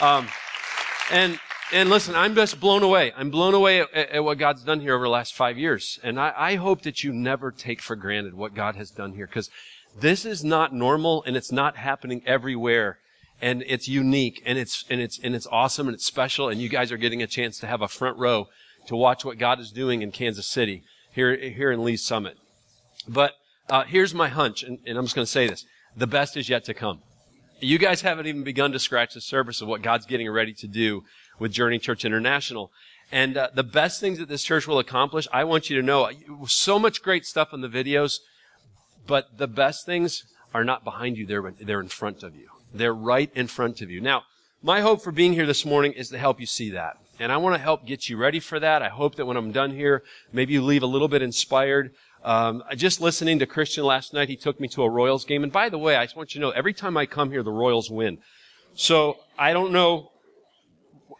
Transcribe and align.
Um, 0.00 0.28
and 1.10 1.38
and 1.72 1.88
listen, 1.88 2.14
I'm 2.14 2.34
just 2.34 2.60
blown 2.60 2.82
away. 2.82 3.12
I'm 3.16 3.30
blown 3.30 3.54
away 3.54 3.80
at, 3.80 3.92
at, 3.94 4.24
what 4.24 4.38
God's 4.38 4.62
done 4.62 4.80
here 4.80 4.94
over 4.94 5.04
the 5.04 5.10
last 5.10 5.34
five 5.34 5.58
years. 5.58 5.98
And 6.02 6.20
I, 6.20 6.32
I 6.36 6.54
hope 6.56 6.82
that 6.82 7.02
you 7.02 7.12
never 7.12 7.50
take 7.50 7.80
for 7.80 7.96
granted 7.96 8.34
what 8.34 8.54
God 8.54 8.76
has 8.76 8.90
done 8.90 9.14
here 9.14 9.26
because 9.26 9.50
this 9.98 10.24
is 10.24 10.44
not 10.44 10.74
normal 10.74 11.24
and 11.26 11.36
it's 11.36 11.50
not 11.50 11.76
happening 11.76 12.22
everywhere. 12.26 12.98
And 13.40 13.64
it's 13.66 13.88
unique 13.88 14.42
and 14.46 14.58
it's, 14.58 14.84
and 14.88 15.00
it's, 15.00 15.18
and 15.18 15.34
it's 15.34 15.46
awesome 15.50 15.88
and 15.88 15.94
it's 15.94 16.06
special. 16.06 16.48
And 16.48 16.60
you 16.60 16.68
guys 16.68 16.92
are 16.92 16.96
getting 16.96 17.22
a 17.22 17.26
chance 17.26 17.58
to 17.60 17.66
have 17.66 17.82
a 17.82 17.88
front 17.88 18.18
row 18.18 18.46
to 18.86 18.94
watch 18.94 19.24
what 19.24 19.38
God 19.38 19.58
is 19.58 19.72
doing 19.72 20.02
in 20.02 20.12
Kansas 20.12 20.46
City 20.46 20.84
here, 21.12 21.36
here 21.36 21.72
in 21.72 21.82
Lee's 21.82 22.04
Summit. 22.04 22.36
But, 23.08 23.32
uh, 23.68 23.84
here's 23.84 24.14
my 24.14 24.28
hunch, 24.28 24.62
and, 24.62 24.78
and 24.86 24.98
I'm 24.98 25.04
just 25.04 25.16
going 25.16 25.24
to 25.24 25.30
say 25.30 25.48
this. 25.48 25.64
The 25.96 26.06
best 26.06 26.36
is 26.36 26.48
yet 26.48 26.64
to 26.66 26.74
come. 26.74 27.00
You 27.64 27.78
guys 27.78 28.02
haven't 28.02 28.26
even 28.26 28.42
begun 28.42 28.72
to 28.72 28.78
scratch 28.78 29.14
the 29.14 29.22
surface 29.22 29.62
of 29.62 29.68
what 29.68 29.80
God's 29.80 30.04
getting 30.04 30.30
ready 30.30 30.52
to 30.52 30.68
do 30.68 31.02
with 31.38 31.50
Journey 31.50 31.78
Church 31.78 32.04
International. 32.04 32.70
And 33.10 33.38
uh, 33.38 33.48
the 33.54 33.62
best 33.62 34.00
things 34.00 34.18
that 34.18 34.28
this 34.28 34.44
church 34.44 34.68
will 34.68 34.78
accomplish, 34.78 35.26
I 35.32 35.44
want 35.44 35.70
you 35.70 35.76
to 35.76 35.82
know, 35.82 36.10
so 36.46 36.78
much 36.78 37.02
great 37.02 37.24
stuff 37.24 37.54
in 37.54 37.62
the 37.62 37.68
videos, 37.68 38.18
but 39.06 39.38
the 39.38 39.48
best 39.48 39.86
things 39.86 40.24
are 40.52 40.62
not 40.62 40.84
behind 40.84 41.16
you, 41.16 41.24
they're, 41.24 41.54
they're 41.58 41.80
in 41.80 41.88
front 41.88 42.22
of 42.22 42.36
you. 42.36 42.48
They're 42.74 42.94
right 42.94 43.30
in 43.34 43.46
front 43.46 43.80
of 43.80 43.90
you. 43.90 44.02
Now, 44.02 44.24
my 44.62 44.82
hope 44.82 45.02
for 45.02 45.10
being 45.10 45.32
here 45.32 45.46
this 45.46 45.64
morning 45.64 45.92
is 45.92 46.10
to 46.10 46.18
help 46.18 46.40
you 46.40 46.46
see 46.46 46.68
that. 46.70 46.98
And 47.18 47.32
I 47.32 47.38
want 47.38 47.54
to 47.54 47.62
help 47.62 47.86
get 47.86 48.10
you 48.10 48.18
ready 48.18 48.40
for 48.40 48.60
that. 48.60 48.82
I 48.82 48.88
hope 48.88 49.14
that 49.14 49.24
when 49.24 49.38
I'm 49.38 49.52
done 49.52 49.70
here, 49.70 50.02
maybe 50.32 50.52
you 50.52 50.62
leave 50.62 50.82
a 50.82 50.86
little 50.86 51.08
bit 51.08 51.22
inspired. 51.22 51.94
Um, 52.24 52.62
just 52.74 53.02
listening 53.02 53.38
to 53.40 53.46
Christian 53.46 53.84
last 53.84 54.14
night, 54.14 54.30
he 54.30 54.36
took 54.36 54.58
me 54.58 54.66
to 54.68 54.82
a 54.82 54.88
Royals 54.88 55.24
game. 55.26 55.42
And 55.42 55.52
by 55.52 55.68
the 55.68 55.78
way, 55.78 55.96
I 55.96 56.04
just 56.04 56.16
want 56.16 56.34
you 56.34 56.40
to 56.40 56.46
know, 56.46 56.50
every 56.50 56.72
time 56.72 56.96
I 56.96 57.04
come 57.04 57.30
here, 57.30 57.42
the 57.42 57.52
Royals 57.52 57.90
win. 57.90 58.18
So 58.74 59.18
I 59.38 59.52
don't 59.52 59.72
know 59.72 60.10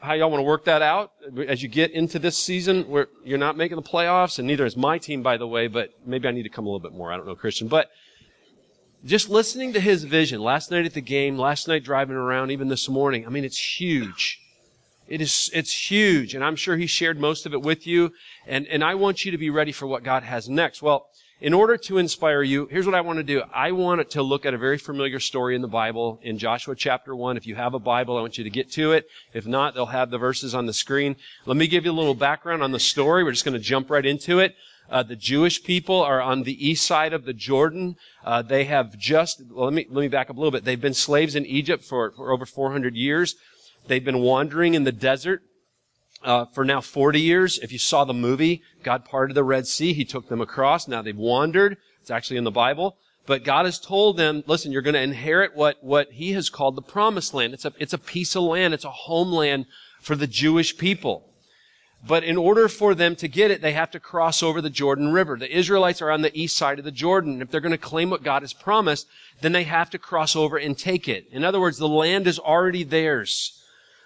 how 0.00 0.14
y'all 0.14 0.30
want 0.30 0.40
to 0.40 0.44
work 0.44 0.64
that 0.64 0.82
out 0.82 1.12
as 1.46 1.62
you 1.62 1.68
get 1.68 1.90
into 1.90 2.18
this 2.18 2.36
season 2.36 2.88
where 2.88 3.08
you're 3.22 3.38
not 3.38 3.56
making 3.56 3.77
the 3.77 3.83
playoffs, 3.83 4.38
and 4.38 4.48
neither 4.48 4.64
is 4.64 4.77
my 4.77 4.98
team, 4.98 5.22
by 5.22 5.36
the 5.36 5.46
way, 5.46 5.66
but 5.66 5.91
maybe 6.06 6.27
I 6.27 6.30
need 6.30 6.42
to 6.42 6.48
come 6.48 6.66
a 6.66 6.69
little 6.69 6.80
bit 6.80 6.96
more. 6.96 7.12
I 7.12 7.16
don't 7.16 7.27
know, 7.27 7.34
Christian. 7.34 7.68
But 7.68 7.91
just 9.05 9.28
listening 9.28 9.74
to 9.74 9.80
his 9.80 10.05
vision 10.05 10.41
last 10.41 10.70
night 10.70 10.86
at 10.86 10.94
the 10.94 11.00
game, 11.00 11.36
last 11.39 11.68
night 11.68 11.84
driving 11.84 12.16
around, 12.16 12.50
even 12.50 12.68
this 12.68 12.89
morning, 12.89 13.27
I 13.27 13.28
mean, 13.28 13.44
it's 13.44 13.78
huge. 13.78 14.41
It 15.08 15.20
is, 15.20 15.50
it's 15.52 15.91
huge. 15.91 16.34
And 16.34 16.44
I'm 16.44 16.56
sure 16.56 16.77
he 16.77 16.86
shared 16.86 17.19
most 17.19 17.47
of 17.47 17.52
it 17.52 17.62
with 17.62 17.86
you. 17.86 18.12
And, 18.47 18.66
and 18.69 18.83
I 18.83 18.94
want 18.94 19.24
you 19.24 19.30
to 19.33 19.38
be 19.38 19.50
ready 19.50 19.72
for 19.72 19.86
what 19.86 20.02
God 20.02 20.22
has 20.22 20.48
next. 20.48 20.83
Well, 20.83 21.08
in 21.41 21.52
order 21.52 21.77
to 21.77 21.98
inspire 21.98 22.42
you, 22.42 22.66
here's 22.70 22.86
what 22.86 22.94
I 22.94 23.00
want 23.02 23.19
to 23.19 23.22
do. 23.22 23.42
I 23.52 23.72
want 23.72 24.08
to 24.11 24.22
look 24.22 24.46
at 24.46 24.55
a 24.55 24.58
very 24.58 24.78
familiar 24.78 25.20
story 25.20 25.55
in 25.55 25.62
the 25.62 25.69
Bible 25.69 26.19
in 26.22 26.38
Joshua 26.38 26.74
chapter 26.74 27.14
1. 27.14 27.36
If 27.36 27.46
you 27.46 27.55
have 27.55 27.74
a 27.74 27.78
Bible, 27.78 28.16
I 28.16 28.22
want 28.22 28.38
you 28.38 28.44
to 28.44 28.50
get 28.50 28.70
to 28.72 28.92
it. 28.92 29.06
If 29.34 29.46
not, 29.46 29.74
they'll 29.74 29.86
have 29.86 30.11
the 30.11 30.16
verses 30.16 30.55
on 30.55 30.66
the 30.66 30.72
screen. 30.72 31.16
Let 31.44 31.56
me 31.56 31.66
give 31.66 31.84
you 31.84 31.91
a 31.91 31.92
little 31.92 32.14
background 32.14 32.62
on 32.62 32.72
the 32.72 32.80
story. 32.80 33.24
We're 33.24 33.33
just 33.33 33.44
going 33.44 33.58
to 33.58 33.61
jump 33.61 33.91
right 33.91 34.06
into 34.06 34.39
it. 34.39 34.55
Uh, 34.89 35.02
the 35.02 35.16
Jewish 35.16 35.62
people 35.62 36.00
are 36.00 36.20
on 36.20 36.42
the 36.42 36.66
east 36.66 36.86
side 36.86 37.12
of 37.12 37.24
the 37.24 37.33
Jordan. 37.33 37.96
Uh, 38.24 38.42
they 38.42 38.64
have 38.64 38.96
just, 38.96 39.42
well, 39.50 39.66
let 39.66 39.74
me, 39.74 39.86
let 39.91 40.02
me 40.02 40.08
back 40.08 40.30
up 40.30 40.36
a 40.36 40.39
little 40.39 40.50
bit. 40.50 40.64
They've 40.64 40.80
been 40.80 40.94
slaves 40.94 41.34
in 41.34 41.44
Egypt 41.46 41.84
for, 41.84 42.12
for 42.12 42.33
over 42.33 42.46
400 42.46 42.94
years. 42.94 43.34
They've 43.86 44.04
been 44.04 44.20
wandering 44.20 44.74
in 44.74 44.84
the 44.84 44.92
desert 44.92 45.42
uh, 46.22 46.46
for 46.46 46.64
now 46.64 46.80
40 46.80 47.20
years. 47.20 47.58
If 47.58 47.70
you 47.70 47.78
saw 47.78 48.04
the 48.04 48.14
movie, 48.14 48.62
God 48.82 49.04
parted 49.04 49.34
the 49.34 49.44
Red 49.44 49.66
Sea. 49.66 49.92
He 49.92 50.04
took 50.04 50.28
them 50.28 50.40
across. 50.40 50.88
Now 50.88 51.02
they've 51.02 51.16
wandered. 51.16 51.77
It's 52.00 52.10
actually 52.10 52.38
in 52.38 52.44
the 52.44 52.50
Bible. 52.50 52.96
But 53.27 53.44
God 53.44 53.64
has 53.64 53.78
told 53.78 54.16
them, 54.16 54.42
listen, 54.46 54.72
you're 54.72 54.82
going 54.82 54.94
to 54.94 55.00
inherit 55.00 55.55
what, 55.55 55.82
what 55.82 56.12
He 56.12 56.32
has 56.32 56.50
called 56.50 56.77
the 56.77 56.82
promised 56.82 57.32
land. 57.32 57.55
It's 57.55 57.64
a, 57.64 57.72
it's 57.78 57.92
a 57.92 57.98
piece 57.98 58.34
of 58.36 58.42
land. 58.42 58.74
It's 58.74 58.84
a 58.84 58.90
homeland 58.90 59.66
for 60.00 60.14
the 60.14 60.27
Jewish 60.27 60.77
people. 60.77 61.30
But 62.06 62.22
in 62.22 62.36
order 62.36 62.68
for 62.68 62.94
them 62.94 63.16
to 63.16 63.28
get 63.28 63.50
it, 63.50 63.62
they 63.62 63.72
have 63.72 63.90
to 63.92 64.00
cross 64.00 64.42
over 64.42 64.60
the 64.60 64.68
Jordan 64.68 65.10
River. 65.12 65.38
The 65.38 65.55
Israelites 65.55 66.02
are 66.02 66.10
on 66.10 66.20
the 66.20 66.39
east 66.39 66.55
side 66.55 66.78
of 66.78 66.84
the 66.84 66.90
Jordan. 66.90 67.40
If 67.40 67.50
they're 67.50 67.62
going 67.62 67.73
to 67.73 67.78
claim 67.78 68.11
what 68.11 68.23
God 68.23 68.42
has 68.42 68.52
promised, 68.52 69.06
then 69.40 69.52
they 69.52 69.64
have 69.64 69.89
to 69.90 69.98
cross 69.98 70.36
over 70.36 70.58
and 70.58 70.77
take 70.77 71.08
it. 71.08 71.27
In 71.33 71.44
other 71.44 71.61
words, 71.61 71.78
the 71.78 71.89
land 71.89 72.27
is 72.27 72.39
already 72.39 72.84
theirs 72.84 73.58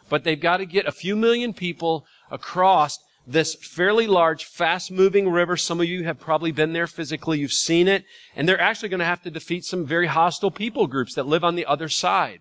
but 0.09 0.25
they've 0.25 0.41
got 0.41 0.59
to 0.59 0.67
get 0.67 0.87
a 0.87 0.93
few 0.93 1.17
million 1.17 1.53
people 1.53 2.07
across 2.31 2.99
this 3.27 3.55
fairly 3.55 4.07
large, 4.07 4.45
fast-moving 4.45 5.29
river. 5.29 5.57
Some 5.57 5.81
of 5.81 5.87
you 5.87 6.05
have 6.05 6.19
probably 6.19 6.51
been 6.51 6.73
there 6.73 6.87
physically. 6.87 7.39
You've 7.39 7.53
seen 7.53 7.87
it. 7.87 8.05
And 8.35 8.49
they're 8.49 8.61
actually 8.61 8.89
going 8.89 9.01
to 9.01 9.07
have 9.07 9.23
to 9.23 9.31
defeat 9.31 9.65
some 9.65 9.85
very 9.85 10.07
hostile 10.07 10.51
people 10.51 10.87
groups 10.87 11.15
that 11.15 11.27
live 11.27 11.45
on 11.45 11.55
the 11.55 11.67
other 11.67 11.91
side. 11.91 12.41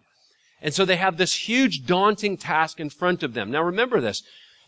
And 0.62 0.74
so 0.74 0.86
they 0.86 0.96
have 0.96 1.18
this 1.18 1.48
huge, 1.48 1.86
daunting 1.86 2.38
task 2.38 2.80
in 2.80 2.90
front 2.90 3.22
of 3.22 3.34
them. 3.34 3.52
Now 3.52 3.64
remember 3.64 4.00
this. 4.00 4.24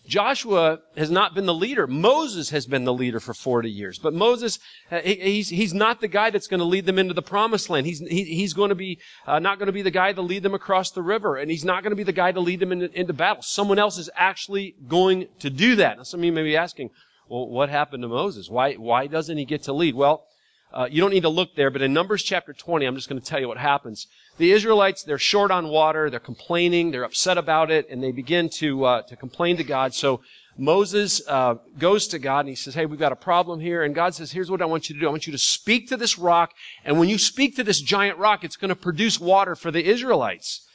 Joshua 0.10 0.80
has 0.98 1.12
not 1.12 1.36
been 1.36 1.46
the 1.46 1.54
leader. 1.54 1.86
Moses 1.86 2.50
has 2.50 2.66
been 2.66 2.84
the 2.84 2.94
leader 2.94 3.20
for 3.20 3.36
40 3.36 3.70
years. 3.70 4.00
But 4.00 4.16
Moses, 4.16 4.58
uh, 4.92 5.02
he's, 5.02 5.50
he's 5.50 5.74
not 5.74 6.02
the 6.02 6.08
guy 6.08 6.32
that's 6.32 6.48
going 6.48 6.60
to 6.60 6.66
lead 6.66 6.88
them 6.88 6.98
into 6.98 7.14
the 7.14 7.22
promised 7.22 7.70
land. 7.70 7.86
He's, 7.86 8.00
he, 8.00 8.24
he's 8.24 8.54
going 8.54 8.70
to 8.70 8.76
be, 8.76 8.98
uh, 9.28 9.38
not 9.38 9.60
going 9.60 9.68
to 9.68 9.72
be 9.72 9.84
the 9.84 9.92
guy 9.92 10.12
to 10.12 10.22
lead 10.22 10.42
them 10.42 10.56
across 10.56 10.90
the 10.90 11.04
river. 11.04 11.38
And 11.38 11.52
he's 11.52 11.64
not 11.64 11.84
going 11.84 11.92
to 11.92 11.96
be 11.96 12.04
the 12.04 12.12
guy 12.12 12.32
to 12.32 12.40
lead 12.40 12.60
them 12.60 12.72
into, 12.72 12.92
into 13.00 13.14
battle. 13.14 13.44
Someone 13.44 13.78
else 13.78 14.00
is 14.00 14.10
actually 14.16 14.74
going 14.88 15.28
to 15.40 15.52
do 15.52 15.76
that. 15.76 15.98
Now 15.98 16.04
some 16.04 16.22
of 16.22 16.24
you 16.26 16.32
may 16.32 16.44
be 16.44 16.58
asking, 16.58 16.90
well, 17.30 17.48
what 17.48 17.70
happened 17.70 18.02
to 18.02 18.10
Moses? 18.10 18.50
Why, 18.50 18.74
why 18.74 19.06
doesn't 19.06 19.38
he 19.38 19.46
get 19.46 19.64
to 19.64 19.74
lead? 19.74 19.94
Well, 19.94 20.26
uh, 20.72 20.88
you 20.90 21.02
don't 21.02 21.12
need 21.12 21.24
to 21.24 21.30
look 21.30 21.56
there, 21.56 21.72
but 21.72 21.82
in 21.82 21.94
Numbers 21.94 22.22
chapter 22.22 22.54
20, 22.54 22.86
I'm 22.86 22.96
just 22.96 23.10
going 23.10 23.20
to 23.20 23.26
tell 23.26 23.40
you 23.40 23.48
what 23.48 23.58
happens. 23.58 24.08
The 24.38 24.52
Israelites, 24.52 25.04
they're 25.04 25.18
short 25.18 25.52
on 25.52 25.68
water, 25.70 26.10
they're 26.10 26.20
complaining, 26.20 26.92
they're 26.92 27.04
upset 27.04 27.38
about 27.38 27.72
it, 27.72 27.90
and 27.90 28.04
they 28.04 28.12
begin 28.12 28.50
to, 28.58 28.86
uh, 28.86 29.02
to 29.04 29.16
complain 29.16 29.58
to 29.58 29.64
God. 29.64 29.94
So 29.94 30.22
Moses 30.58 31.22
uh, 31.28 31.56
goes 31.78 32.08
to 32.10 32.20
God 32.20 32.42
and 32.42 32.50
he 32.50 32.56
says, 32.56 32.76
Hey, 32.76 32.86
we've 32.86 33.00
got 33.00 33.12
a 33.12 33.18
problem 33.18 33.60
here. 33.60 33.84
And 33.84 33.96
God 33.96 34.14
says, 34.14 34.32
Here's 34.32 34.52
what 34.52 34.62
I 34.62 34.66
want 34.66 34.90
you 34.90 34.96
to 34.96 35.02
do. 35.02 35.08
I 35.08 35.10
want 35.10 35.26
you 35.26 35.32
to 35.32 35.40
speak 35.40 35.90
to 35.90 35.98
this 35.98 36.20
rock, 36.20 36.54
and 36.86 37.00
when 37.00 37.10
you 37.10 37.18
speak 37.18 37.56
to 37.56 37.64
this 37.64 37.82
giant 37.82 38.18
rock, 38.18 38.44
it's 38.44 38.58
going 38.58 38.70
to 38.70 38.76
produce 38.76 39.20
water 39.20 39.56
for 39.56 39.72
the 39.72 39.84
Israelites. 39.84 40.68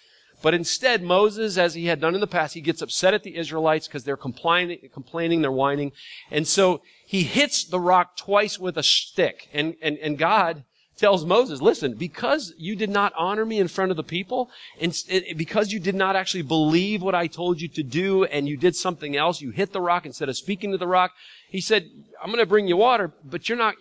But 0.45 0.53
instead, 0.53 1.03
Moses, 1.03 1.57
as 1.57 1.73
he 1.73 1.87
had 1.87 2.03
done 2.03 2.15
in 2.15 2.21
the 2.21 2.27
past, 2.27 2.53
he 2.53 2.61
gets 2.61 2.83
upset 2.83 3.15
at 3.15 3.23
the 3.23 3.35
Israelites 3.35 3.89
because 3.89 4.05
they're 4.05 4.15
complaining, 4.15 4.79
complaining, 4.93 5.41
they're 5.41 5.51
whining. 5.51 5.93
And 6.31 6.47
so 6.47 6.83
he 7.07 7.23
hits 7.23 7.65
the 7.65 7.81
rock 7.81 8.15
twice 8.19 8.59
with 8.59 8.77
a 8.77 8.83
stick. 8.83 9.49
And, 9.55 9.75
and, 9.81 9.97
and 9.97 10.19
God 10.19 10.65
tells 10.99 11.25
Moses, 11.25 11.63
listen, 11.63 11.95
because 11.95 12.53
you 12.59 12.77
did 12.77 12.91
not 12.91 13.15
honor 13.17 13.47
me 13.47 13.59
in 13.59 13.69
front 13.69 13.91
of 13.91 13.97
the 13.97 14.05
people, 14.05 14.51
and 14.79 14.95
because 15.35 15.73
you 15.73 15.81
did 15.81 15.95
not 15.95 16.15
actually 16.15 16.43
believe 16.43 17.01
what 17.01 17.15
I 17.15 17.27
told 17.27 17.63
you 17.63 17.69
to 17.69 17.83
do, 17.83 18.25
and 18.25 18.47
you 18.47 18.59
did 18.59 18.77
something 18.77 19.17
else, 19.17 19.41
you 19.41 19.51
hit 19.51 19.73
the 19.73 19.81
rock 19.81 20.05
instead 20.05 20.29
of 20.29 20.37
speaking 20.37 20.73
to 20.73 20.79
the 20.79 20.87
rock, 20.87 21.13
he 21.49 21.63
said, 21.63 21.89
I'm 22.23 22.29
going 22.31 22.39
to 22.39 22.47
bring 22.47 22.69
you 22.69 22.77
water, 22.77 23.15
but 23.25 23.49
you're 23.49 23.57
not, 23.57 23.77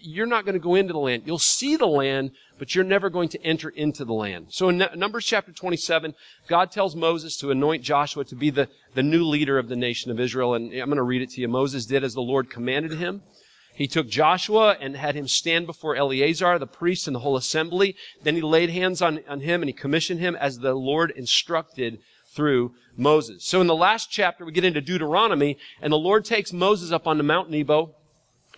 you're 0.00 0.26
not 0.26 0.44
going 0.44 0.54
to 0.54 0.60
go 0.60 0.74
into 0.74 0.92
the 0.92 0.98
land. 0.98 1.22
You'll 1.26 1.38
see 1.38 1.76
the 1.76 1.86
land, 1.86 2.32
but 2.58 2.74
you're 2.74 2.84
never 2.84 3.10
going 3.10 3.28
to 3.30 3.42
enter 3.42 3.68
into 3.68 4.04
the 4.04 4.12
land. 4.12 4.46
So 4.50 4.68
in 4.68 4.84
Numbers 4.94 5.24
chapter 5.24 5.52
27, 5.52 6.14
God 6.48 6.70
tells 6.70 6.96
Moses 6.96 7.36
to 7.38 7.50
anoint 7.50 7.82
Joshua 7.82 8.24
to 8.24 8.34
be 8.34 8.50
the, 8.50 8.68
the 8.94 9.02
new 9.02 9.24
leader 9.24 9.58
of 9.58 9.68
the 9.68 9.76
nation 9.76 10.10
of 10.10 10.20
Israel. 10.20 10.54
And 10.54 10.72
I'm 10.72 10.88
going 10.88 10.96
to 10.96 11.02
read 11.02 11.22
it 11.22 11.30
to 11.30 11.40
you. 11.40 11.48
Moses 11.48 11.86
did 11.86 12.04
as 12.04 12.14
the 12.14 12.20
Lord 12.20 12.50
commanded 12.50 12.92
him. 12.92 13.22
He 13.74 13.86
took 13.86 14.08
Joshua 14.08 14.76
and 14.80 14.96
had 14.96 15.14
him 15.14 15.28
stand 15.28 15.66
before 15.66 15.94
Eleazar, 15.94 16.58
the 16.58 16.66
priest, 16.66 17.06
and 17.06 17.14
the 17.14 17.20
whole 17.20 17.36
assembly. 17.36 17.94
Then 18.24 18.34
he 18.34 18.40
laid 18.40 18.70
hands 18.70 19.00
on, 19.00 19.20
on 19.28 19.40
him 19.40 19.62
and 19.62 19.68
he 19.68 19.72
commissioned 19.72 20.18
him 20.18 20.34
as 20.34 20.58
the 20.58 20.74
Lord 20.74 21.12
instructed 21.12 22.00
through 22.38 22.74
Moses. 22.96 23.44
So 23.44 23.60
in 23.60 23.66
the 23.66 23.74
last 23.74 24.10
chapter, 24.10 24.44
we 24.44 24.52
get 24.52 24.64
into 24.64 24.80
Deuteronomy, 24.80 25.58
and 25.80 25.92
the 25.92 25.98
Lord 25.98 26.24
takes 26.24 26.52
Moses 26.52 26.92
up 26.92 27.06
on 27.06 27.18
the 27.18 27.24
Mount 27.24 27.50
Nebo. 27.50 27.94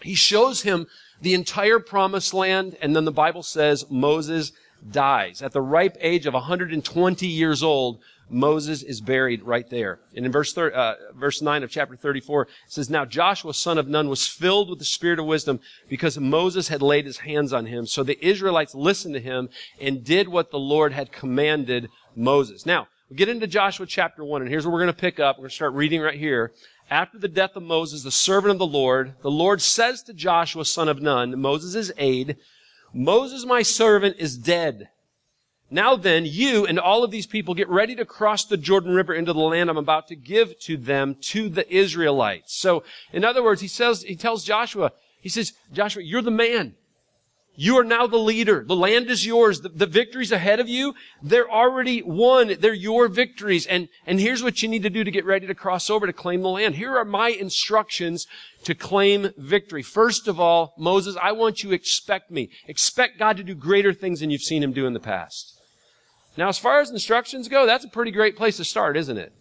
He 0.02 0.14
shows 0.14 0.62
him 0.62 0.86
the 1.20 1.34
entire 1.34 1.78
promised 1.78 2.32
land, 2.34 2.76
and 2.80 2.96
then 2.96 3.04
the 3.04 3.12
Bible 3.12 3.42
says 3.42 3.84
Moses 3.90 4.52
dies. 4.90 5.42
At 5.42 5.52
the 5.52 5.60
ripe 5.60 5.96
age 6.00 6.26
of 6.26 6.34
120 6.34 7.26
years 7.26 7.62
old, 7.62 8.00
Moses 8.30 8.82
is 8.82 9.00
buried 9.00 9.42
right 9.42 9.68
there. 9.68 9.98
And 10.14 10.24
in 10.24 10.32
verse, 10.32 10.52
thir- 10.52 10.70
uh, 10.70 10.94
verse 11.14 11.42
9 11.42 11.62
of 11.62 11.70
chapter 11.70 11.96
34, 11.96 12.42
it 12.42 12.48
says, 12.68 12.88
Now 12.88 13.04
Joshua, 13.04 13.52
son 13.52 13.76
of 13.76 13.88
Nun, 13.88 14.08
was 14.08 14.26
filled 14.26 14.70
with 14.70 14.78
the 14.78 14.84
spirit 14.84 15.18
of 15.18 15.26
wisdom 15.26 15.60
because 15.88 16.18
Moses 16.18 16.68
had 16.68 16.80
laid 16.80 17.06
his 17.06 17.18
hands 17.18 17.52
on 17.52 17.66
him. 17.66 17.86
So 17.86 18.02
the 18.02 18.24
Israelites 18.24 18.74
listened 18.74 19.14
to 19.14 19.20
him 19.20 19.48
and 19.80 20.04
did 20.04 20.28
what 20.28 20.50
the 20.50 20.58
Lord 20.58 20.92
had 20.92 21.12
commanded 21.12 21.88
Moses. 22.14 22.64
Now, 22.64 22.86
we 23.10 23.16
get 23.16 23.28
into 23.28 23.48
Joshua 23.48 23.86
chapter 23.86 24.24
1, 24.24 24.42
and 24.42 24.50
here's 24.50 24.64
where 24.64 24.72
we're 24.72 24.82
going 24.82 24.94
to 24.94 25.00
pick 25.00 25.18
up. 25.18 25.36
We're 25.36 25.42
going 25.42 25.50
to 25.50 25.56
start 25.56 25.74
reading 25.74 26.00
right 26.00 26.18
here. 26.18 26.52
After 26.90 27.18
the 27.18 27.28
death 27.28 27.54
of 27.54 27.62
Moses, 27.62 28.02
the 28.02 28.10
servant 28.10 28.50
of 28.50 28.58
the 28.58 28.66
Lord, 28.66 29.14
the 29.22 29.30
Lord 29.30 29.62
says 29.62 30.02
to 30.02 30.12
Joshua, 30.12 30.64
son 30.64 30.88
of 30.88 31.00
Nun, 31.00 31.40
Moses' 31.40 31.92
aide, 31.96 32.36
Moses, 32.92 33.46
my 33.46 33.62
servant, 33.62 34.16
is 34.18 34.36
dead. 34.36 34.88
Now 35.70 35.94
then, 35.94 36.26
you 36.26 36.66
and 36.66 36.80
all 36.80 37.04
of 37.04 37.12
these 37.12 37.28
people 37.28 37.54
get 37.54 37.68
ready 37.68 37.94
to 37.94 38.04
cross 38.04 38.44
the 38.44 38.56
Jordan 38.56 38.92
River 38.92 39.14
into 39.14 39.32
the 39.32 39.38
land 39.38 39.70
I'm 39.70 39.76
about 39.76 40.08
to 40.08 40.16
give 40.16 40.58
to 40.60 40.76
them, 40.76 41.14
to 41.20 41.48
the 41.48 41.72
Israelites. 41.72 42.56
So, 42.56 42.82
in 43.12 43.24
other 43.24 43.42
words, 43.42 43.60
he 43.60 43.68
says, 43.68 44.02
he 44.02 44.16
tells 44.16 44.42
Joshua, 44.42 44.90
he 45.20 45.28
says, 45.28 45.52
Joshua, 45.72 46.02
you're 46.02 46.22
the 46.22 46.32
man. 46.32 46.74
You 47.62 47.76
are 47.76 47.84
now 47.84 48.06
the 48.06 48.16
leader. 48.16 48.64
The 48.66 48.74
land 48.74 49.10
is 49.10 49.26
yours. 49.26 49.60
The, 49.60 49.68
the, 49.68 49.84
victories 49.84 50.32
ahead 50.32 50.60
of 50.60 50.68
you, 50.70 50.94
they're 51.22 51.50
already 51.50 52.00
won. 52.00 52.56
They're 52.58 52.72
your 52.72 53.06
victories. 53.06 53.66
And, 53.66 53.90
and 54.06 54.18
here's 54.18 54.42
what 54.42 54.62
you 54.62 54.68
need 54.70 54.82
to 54.84 54.88
do 54.88 55.04
to 55.04 55.10
get 55.10 55.26
ready 55.26 55.46
to 55.46 55.54
cross 55.54 55.90
over 55.90 56.06
to 56.06 56.12
claim 56.14 56.40
the 56.40 56.48
land. 56.48 56.76
Here 56.76 56.96
are 56.96 57.04
my 57.04 57.28
instructions 57.28 58.26
to 58.64 58.74
claim 58.74 59.34
victory. 59.36 59.82
First 59.82 60.26
of 60.26 60.40
all, 60.40 60.72
Moses, 60.78 61.18
I 61.20 61.32
want 61.32 61.62
you 61.62 61.68
to 61.68 61.76
expect 61.76 62.30
me. 62.30 62.48
Expect 62.66 63.18
God 63.18 63.36
to 63.36 63.44
do 63.44 63.54
greater 63.54 63.92
things 63.92 64.20
than 64.20 64.30
you've 64.30 64.40
seen 64.40 64.62
him 64.62 64.72
do 64.72 64.86
in 64.86 64.94
the 64.94 64.98
past. 64.98 65.60
Now, 66.38 66.48
as 66.48 66.58
far 66.58 66.80
as 66.80 66.90
instructions 66.90 67.46
go, 67.46 67.66
that's 67.66 67.84
a 67.84 67.90
pretty 67.90 68.10
great 68.10 68.38
place 68.38 68.56
to 68.56 68.64
start, 68.64 68.96
isn't 68.96 69.18
it? 69.18 69.34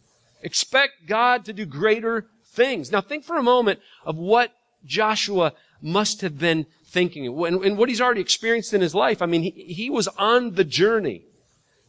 Expect 0.44 1.08
God 1.08 1.46
to 1.46 1.54
do 1.54 1.66
greater 1.66 2.28
things. 2.48 2.92
Now, 2.92 3.00
think 3.00 3.24
for 3.24 3.38
a 3.38 3.44
moment 3.44 3.80
of 4.04 4.18
what 4.18 4.52
Joshua 4.86 5.54
must 5.82 6.20
have 6.20 6.38
been 6.38 6.66
thinking 6.90 7.26
and, 7.28 7.78
what 7.78 7.90
he's 7.90 8.02
already 8.02 8.22
experienced 8.22 8.74
in 8.74 8.82
his 8.82 8.96
life. 8.96 9.22
I 9.22 9.26
mean, 9.26 9.44
he, 9.44 9.52
he 9.52 9.90
was 9.90 10.08
on 10.10 10.56
the 10.56 10.64
journey 10.64 11.24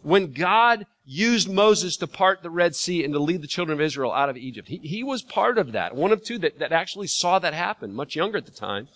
when 0.02 0.32
God 0.32 0.86
used 1.04 1.50
Moses 1.50 1.96
to 1.98 2.06
part 2.06 2.42
the 2.42 2.50
Red 2.50 2.76
Sea 2.76 3.02
and 3.04 3.12
to 3.14 3.18
lead 3.18 3.42
the 3.42 3.48
children 3.48 3.78
of 3.78 3.84
Israel 3.84 4.12
out 4.12 4.28
of 4.28 4.36
Egypt. 4.36 4.68
He, 4.68 4.78
he 4.78 5.02
was 5.02 5.22
part 5.22 5.58
of 5.58 5.72
that. 5.72 5.94
One 5.94 6.12
of 6.12 6.22
two 6.22 6.38
that, 6.38 6.58
that 6.58 6.72
actually 6.72 7.06
saw 7.06 7.38
that 7.38 7.54
happen, 7.54 7.94
much 7.94 8.14
younger 8.14 8.38
at 8.38 8.46
the 8.46 8.52
time. 8.52 8.88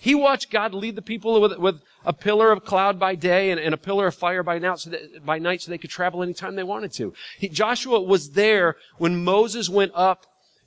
He 0.00 0.14
watched 0.14 0.50
God 0.50 0.74
lead 0.74 0.96
the 0.96 1.02
people 1.02 1.40
with, 1.40 1.56
with 1.58 1.80
a 2.04 2.12
pillar 2.12 2.50
of 2.50 2.64
cloud 2.64 2.98
by 2.98 3.14
day 3.14 3.50
and, 3.50 3.60
and 3.60 3.72
a 3.72 3.76
pillar 3.76 4.08
of 4.08 4.14
fire 4.14 4.42
by 4.42 4.58
night, 4.58 4.80
so 4.80 4.90
that, 4.90 5.24
by 5.24 5.38
night 5.38 5.62
so 5.62 5.70
they 5.70 5.78
could 5.78 5.90
travel 5.90 6.22
anytime 6.22 6.56
they 6.56 6.64
wanted 6.64 6.92
to. 6.94 7.14
He, 7.38 7.48
Joshua 7.48 8.00
was 8.00 8.30
there 8.30 8.76
when 8.98 9.22
Moses 9.22 9.68
went 9.68 9.92
up 9.94 10.26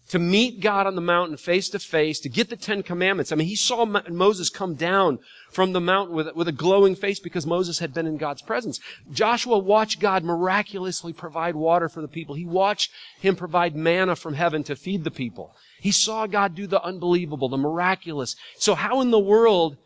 to 0.10 0.20
meet 0.20 0.60
God 0.60 0.86
on 0.86 0.96
the 0.96 1.02
mountain 1.02 1.38
face 1.38 1.70
to 1.70 1.80
face, 1.80 2.20
to 2.20 2.30
get 2.30 2.50
the 2.50 2.56
Ten 2.56 2.84
Commandments. 2.84 3.32
I 3.32 3.36
mean, 3.36 3.48
he 3.48 3.56
saw 3.56 3.86
Moses 3.86 4.50
come 4.50 4.76
down 4.76 5.20
from 5.52 5.74
the 5.74 5.82
mountain 5.82 6.16
with, 6.16 6.36
with 6.36 6.48
a 6.48 6.52
glowing 6.52 6.96
face 6.96 7.20
because 7.20 7.46
Moses 7.48 7.80
had 7.80 7.94
been 7.94 8.06
in 8.06 8.18
God's 8.18 8.42
presence. 8.42 8.80
Joshua 9.12 9.58
watched 9.58 10.00
God 10.00 10.24
miraculously 10.24 11.14
provide 11.14 11.56
water 11.56 11.90
for 11.90 12.02
the 12.02 12.08
people. 12.08 12.36
He 12.36 12.46
watched 12.46 12.92
him 13.20 13.36
provide 13.36 13.76
manna 13.76 14.16
from 14.16 14.36
heaven 14.36 14.64
to 14.66 14.76
feed 14.76 15.04
the 15.04 15.12
people. 15.12 15.56
He 15.80 15.92
saw 15.92 16.28
God 16.28 16.56
do 16.56 16.68
the 16.68 16.84
unbelievable, 16.84 17.50
the 17.50 17.58
miraculous. 17.58 18.36
So 18.58 18.76
how 18.76 19.02
in 19.02 19.12
the 19.12 19.20
world 19.20 19.78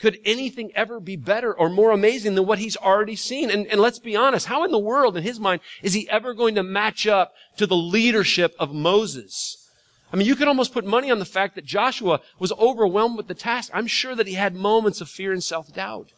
could 0.00 0.18
anything 0.24 0.72
ever 0.74 0.98
be 0.98 1.16
better 1.16 1.52
or 1.52 1.68
more 1.68 1.90
amazing 1.90 2.34
than 2.34 2.46
what 2.46 2.58
he's 2.58 2.76
already 2.76 3.16
seen? 3.16 3.50
And, 3.50 3.66
and 3.66 3.80
let's 3.80 3.98
be 3.98 4.16
honest, 4.16 4.46
how 4.46 4.64
in 4.64 4.70
the 4.70 4.78
world, 4.78 5.16
in 5.16 5.22
his 5.22 5.38
mind, 5.38 5.60
is 5.82 5.92
he 5.92 6.08
ever 6.08 6.32
going 6.32 6.54
to 6.54 6.62
match 6.62 7.06
up 7.06 7.34
to 7.58 7.66
the 7.66 7.76
leadership 7.76 8.54
of 8.58 8.72
Moses? 8.72 9.68
I 10.12 10.16
mean, 10.16 10.26
you 10.26 10.36
could 10.36 10.48
almost 10.48 10.72
put 10.72 10.84
money 10.84 11.10
on 11.10 11.18
the 11.18 11.24
fact 11.24 11.54
that 11.54 11.64
Joshua 11.64 12.20
was 12.38 12.52
overwhelmed 12.52 13.16
with 13.16 13.28
the 13.28 13.34
task. 13.34 13.70
I'm 13.74 13.86
sure 13.86 14.16
that 14.16 14.26
he 14.26 14.34
had 14.34 14.54
moments 14.54 15.00
of 15.00 15.08
fear 15.08 15.32
and 15.32 15.44
self-doubt. 15.44 16.10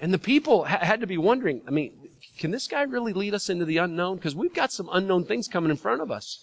And 0.00 0.14
the 0.14 0.18
people 0.18 0.64
ha- 0.64 0.78
had 0.78 1.00
to 1.00 1.06
be 1.06 1.18
wondering, 1.18 1.62
I 1.66 1.70
mean, 1.70 1.92
can 2.38 2.50
this 2.50 2.66
guy 2.66 2.82
really 2.82 3.12
lead 3.12 3.34
us 3.34 3.50
into 3.50 3.64
the 3.64 3.78
unknown? 3.78 4.16
Because 4.16 4.34
we've 4.34 4.54
got 4.54 4.72
some 4.72 4.88
unknown 4.92 5.24
things 5.24 5.48
coming 5.48 5.70
in 5.70 5.76
front 5.76 6.00
of 6.00 6.10
us. 6.10 6.42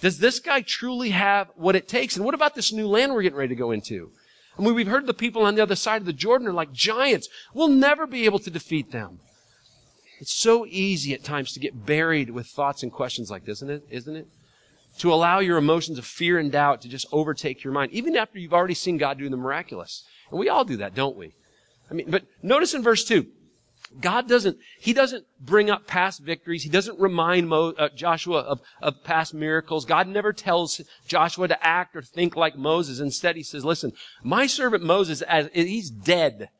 Does 0.00 0.18
this 0.18 0.38
guy 0.38 0.60
truly 0.60 1.10
have 1.10 1.48
what 1.56 1.74
it 1.74 1.88
takes? 1.88 2.14
And 2.16 2.24
what 2.24 2.34
about 2.34 2.54
this 2.54 2.72
new 2.72 2.86
land 2.86 3.12
we're 3.12 3.22
getting 3.22 3.38
ready 3.38 3.54
to 3.54 3.58
go 3.58 3.72
into? 3.72 4.12
I 4.58 4.62
mean, 4.62 4.74
we've 4.74 4.88
heard 4.88 5.06
the 5.06 5.14
people 5.14 5.44
on 5.44 5.54
the 5.54 5.62
other 5.62 5.76
side 5.76 6.02
of 6.02 6.06
the 6.06 6.12
Jordan 6.12 6.48
are 6.48 6.52
like 6.52 6.72
giants. 6.72 7.28
We'll 7.54 7.68
never 7.68 8.06
be 8.06 8.24
able 8.24 8.40
to 8.40 8.50
defeat 8.50 8.90
them. 8.90 9.20
It's 10.20 10.34
so 10.34 10.66
easy 10.66 11.14
at 11.14 11.22
times 11.22 11.52
to 11.52 11.60
get 11.60 11.86
buried 11.86 12.30
with 12.30 12.48
thoughts 12.48 12.82
and 12.82 12.92
questions 12.92 13.30
like 13.30 13.44
this, 13.44 13.58
isn't 13.58 13.70
it? 13.70 13.84
Isn't 13.88 14.16
it? 14.16 14.26
To 14.98 15.12
allow 15.12 15.38
your 15.38 15.58
emotions 15.58 15.96
of 15.96 16.04
fear 16.04 16.38
and 16.38 16.50
doubt 16.50 16.82
to 16.82 16.88
just 16.88 17.06
overtake 17.12 17.62
your 17.62 17.72
mind, 17.72 17.92
even 17.92 18.16
after 18.16 18.40
you've 18.40 18.52
already 18.52 18.74
seen 18.74 18.98
God 18.98 19.18
do 19.18 19.28
the 19.28 19.36
miraculous. 19.36 20.02
And 20.30 20.40
we 20.40 20.48
all 20.48 20.64
do 20.64 20.76
that, 20.78 20.94
don't 20.94 21.16
we? 21.16 21.34
I 21.88 21.94
mean, 21.94 22.10
but 22.10 22.24
notice 22.42 22.74
in 22.74 22.82
verse 22.82 23.04
2, 23.04 23.26
God 24.00 24.28
doesn't, 24.28 24.58
He 24.80 24.92
doesn't 24.92 25.26
bring 25.40 25.70
up 25.70 25.86
past 25.86 26.20
victories. 26.20 26.62
He 26.62 26.68
doesn't 26.70 26.98
remind 26.98 27.48
Mo, 27.48 27.72
uh, 27.78 27.88
Joshua 27.94 28.40
of, 28.40 28.60
of 28.80 29.02
past 29.04 29.34
miracles. 29.34 29.84
God 29.84 30.08
never 30.08 30.32
tells 30.32 30.80
Joshua 31.06 31.48
to 31.48 31.66
act 31.66 31.96
or 31.96 32.02
think 32.02 32.36
like 32.36 32.56
Moses. 32.56 33.00
Instead, 33.00 33.36
He 33.36 33.42
says, 33.42 33.64
listen, 33.64 33.92
my 34.22 34.46
servant 34.46 34.84
Moses, 34.84 35.22
as, 35.22 35.48
he's 35.52 35.90
dead. 35.90 36.50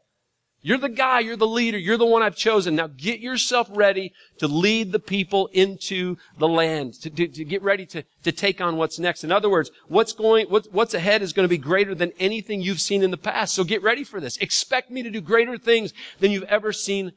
You're 0.68 0.76
the 0.76 0.90
guy, 0.90 1.20
you're 1.20 1.34
the 1.34 1.46
leader, 1.46 1.78
you're 1.78 1.96
the 1.96 2.04
one 2.04 2.22
I've 2.22 2.36
chosen. 2.36 2.76
Now 2.76 2.88
get 2.88 3.20
yourself 3.20 3.70
ready 3.70 4.12
to 4.36 4.46
lead 4.46 4.92
the 4.92 4.98
people 4.98 5.46
into 5.54 6.18
the 6.38 6.46
land, 6.46 6.92
to, 7.00 7.08
to, 7.08 7.26
to 7.26 7.44
get 7.46 7.62
ready 7.62 7.86
to, 7.86 8.04
to 8.24 8.32
take 8.32 8.60
on 8.60 8.76
what's 8.76 8.98
next. 8.98 9.24
In 9.24 9.32
other 9.32 9.48
words, 9.48 9.70
what's 9.86 10.12
going, 10.12 10.46
what, 10.48 10.66
what's 10.70 10.92
ahead 10.92 11.22
is 11.22 11.32
going 11.32 11.44
to 11.44 11.48
be 11.48 11.56
greater 11.56 11.94
than 11.94 12.12
anything 12.18 12.60
you've 12.60 12.82
seen 12.82 13.02
in 13.02 13.10
the 13.10 13.16
past. 13.16 13.54
So 13.54 13.64
get 13.64 13.82
ready 13.82 14.04
for 14.04 14.20
this. 14.20 14.36
Expect 14.36 14.90
me 14.90 15.02
to 15.02 15.08
do 15.10 15.22
greater 15.22 15.56
things 15.56 15.94
than 16.20 16.32
you've 16.32 16.42
ever 16.42 16.70
seen 16.74 17.12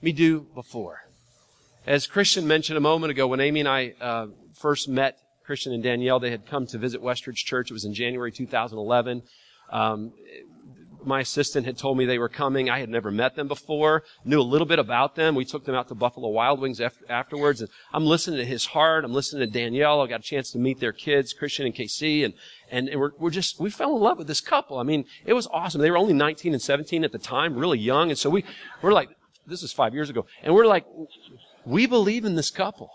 me 0.00 0.12
do 0.12 0.46
before. 0.54 1.00
As 1.84 2.06
Christian 2.06 2.46
mentioned 2.46 2.76
a 2.76 2.80
moment 2.80 3.10
ago, 3.10 3.26
when 3.26 3.40
Amy 3.40 3.58
and 3.58 3.68
I 3.68 3.94
uh, 4.00 4.26
first 4.54 4.88
met 4.88 5.18
Christian 5.44 5.72
and 5.72 5.82
Danielle, 5.82 6.20
they 6.20 6.30
had 6.30 6.46
come 6.46 6.68
to 6.68 6.78
visit 6.78 7.02
Westridge 7.02 7.44
Church. 7.44 7.68
It 7.68 7.74
was 7.74 7.84
in 7.84 7.94
January 7.94 8.30
2011. 8.30 9.22
Um, 9.72 10.12
my 11.04 11.20
assistant 11.20 11.66
had 11.66 11.78
told 11.78 11.98
me 11.98 12.04
they 12.04 12.18
were 12.18 12.28
coming. 12.28 12.70
I 12.70 12.78
had 12.78 12.88
never 12.88 13.10
met 13.10 13.36
them 13.36 13.48
before, 13.48 14.04
knew 14.24 14.40
a 14.40 14.42
little 14.42 14.66
bit 14.66 14.78
about 14.78 15.14
them. 15.14 15.34
We 15.34 15.44
took 15.44 15.64
them 15.64 15.74
out 15.74 15.88
to 15.88 15.94
Buffalo 15.94 16.28
Wild 16.28 16.60
Wings 16.60 16.80
afterwards, 17.08 17.60
and 17.60 17.70
I'm 17.92 18.04
listening 18.04 18.38
to 18.38 18.44
his 18.44 18.66
heart. 18.66 19.04
I'm 19.04 19.12
listening 19.12 19.46
to 19.46 19.52
Danielle. 19.52 20.00
I 20.00 20.06
got 20.06 20.20
a 20.20 20.22
chance 20.22 20.50
to 20.52 20.58
meet 20.58 20.80
their 20.80 20.92
kids, 20.92 21.32
Christian 21.32 21.66
and 21.66 21.74
KC, 21.74 22.24
and 22.24 22.34
and, 22.70 22.88
and 22.88 23.00
we're, 23.00 23.12
we're 23.18 23.30
just 23.30 23.60
we 23.60 23.70
fell 23.70 23.94
in 23.96 24.02
love 24.02 24.18
with 24.18 24.26
this 24.26 24.40
couple. 24.40 24.78
I 24.78 24.82
mean, 24.82 25.04
it 25.24 25.34
was 25.34 25.46
awesome. 25.48 25.80
They 25.80 25.90
were 25.90 25.98
only 25.98 26.14
19 26.14 26.52
and 26.52 26.62
17 26.62 27.04
at 27.04 27.12
the 27.12 27.18
time, 27.18 27.56
really 27.56 27.78
young, 27.78 28.10
and 28.10 28.18
so 28.18 28.30
we 28.30 28.44
we're 28.80 28.92
like, 28.92 29.10
this 29.46 29.62
is 29.62 29.72
five 29.72 29.94
years 29.94 30.10
ago, 30.10 30.26
and 30.42 30.54
we're 30.54 30.66
like, 30.66 30.86
we 31.64 31.86
believe 31.86 32.24
in 32.24 32.34
this 32.34 32.50
couple. 32.50 32.90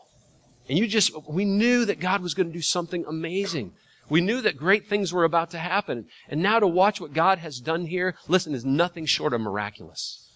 And 0.70 0.78
you 0.78 0.88
just, 0.88 1.12
we 1.28 1.46
knew 1.46 1.86
that 1.86 2.00
God 2.00 2.22
was 2.22 2.34
going 2.34 2.48
to 2.48 2.54
do 2.54 2.62
something 2.62 3.06
amazing. 3.08 3.74
We 4.10 4.22
knew 4.22 4.42
that 4.42 4.58
great 4.58 4.88
things 4.88 5.12
were 5.12 5.24
about 5.24 5.52
to 5.52 5.58
happen. 5.58 6.06
And 6.30 6.42
now 6.42 6.60
to 6.60 6.68
watch 6.68 7.02
what 7.02 7.14
God 7.14 7.40
has 7.40 7.60
done 7.60 7.88
here, 7.88 8.16
listen, 8.28 8.54
is 8.54 8.66
nothing 8.66 9.06
short 9.06 9.34
of 9.34 9.42
miraculous. 9.42 10.30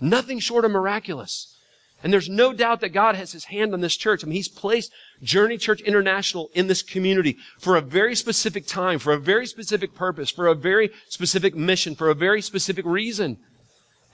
Nothing 0.00 0.38
short 0.38 0.64
of 0.64 0.70
miraculous. 0.70 1.54
And 2.02 2.10
there's 2.10 2.30
no 2.30 2.54
doubt 2.54 2.80
that 2.80 2.90
God 2.90 3.14
has 3.14 3.32
his 3.32 3.44
hand 3.44 3.74
on 3.74 3.82
this 3.82 3.96
church. 3.96 4.24
I 4.24 4.26
mean, 4.26 4.36
he's 4.36 4.48
placed 4.48 4.90
Journey 5.22 5.58
Church 5.58 5.82
International 5.82 6.48
in 6.54 6.66
this 6.66 6.82
community 6.82 7.36
for 7.58 7.76
a 7.76 7.82
very 7.82 8.14
specific 8.14 8.66
time, 8.66 8.98
for 8.98 9.12
a 9.12 9.18
very 9.18 9.46
specific 9.46 9.94
purpose, 9.94 10.30
for 10.30 10.46
a 10.46 10.54
very 10.54 10.90
specific 11.10 11.54
mission, 11.54 11.94
for 11.94 12.08
a 12.08 12.14
very 12.14 12.40
specific 12.40 12.86
reason. 12.86 13.36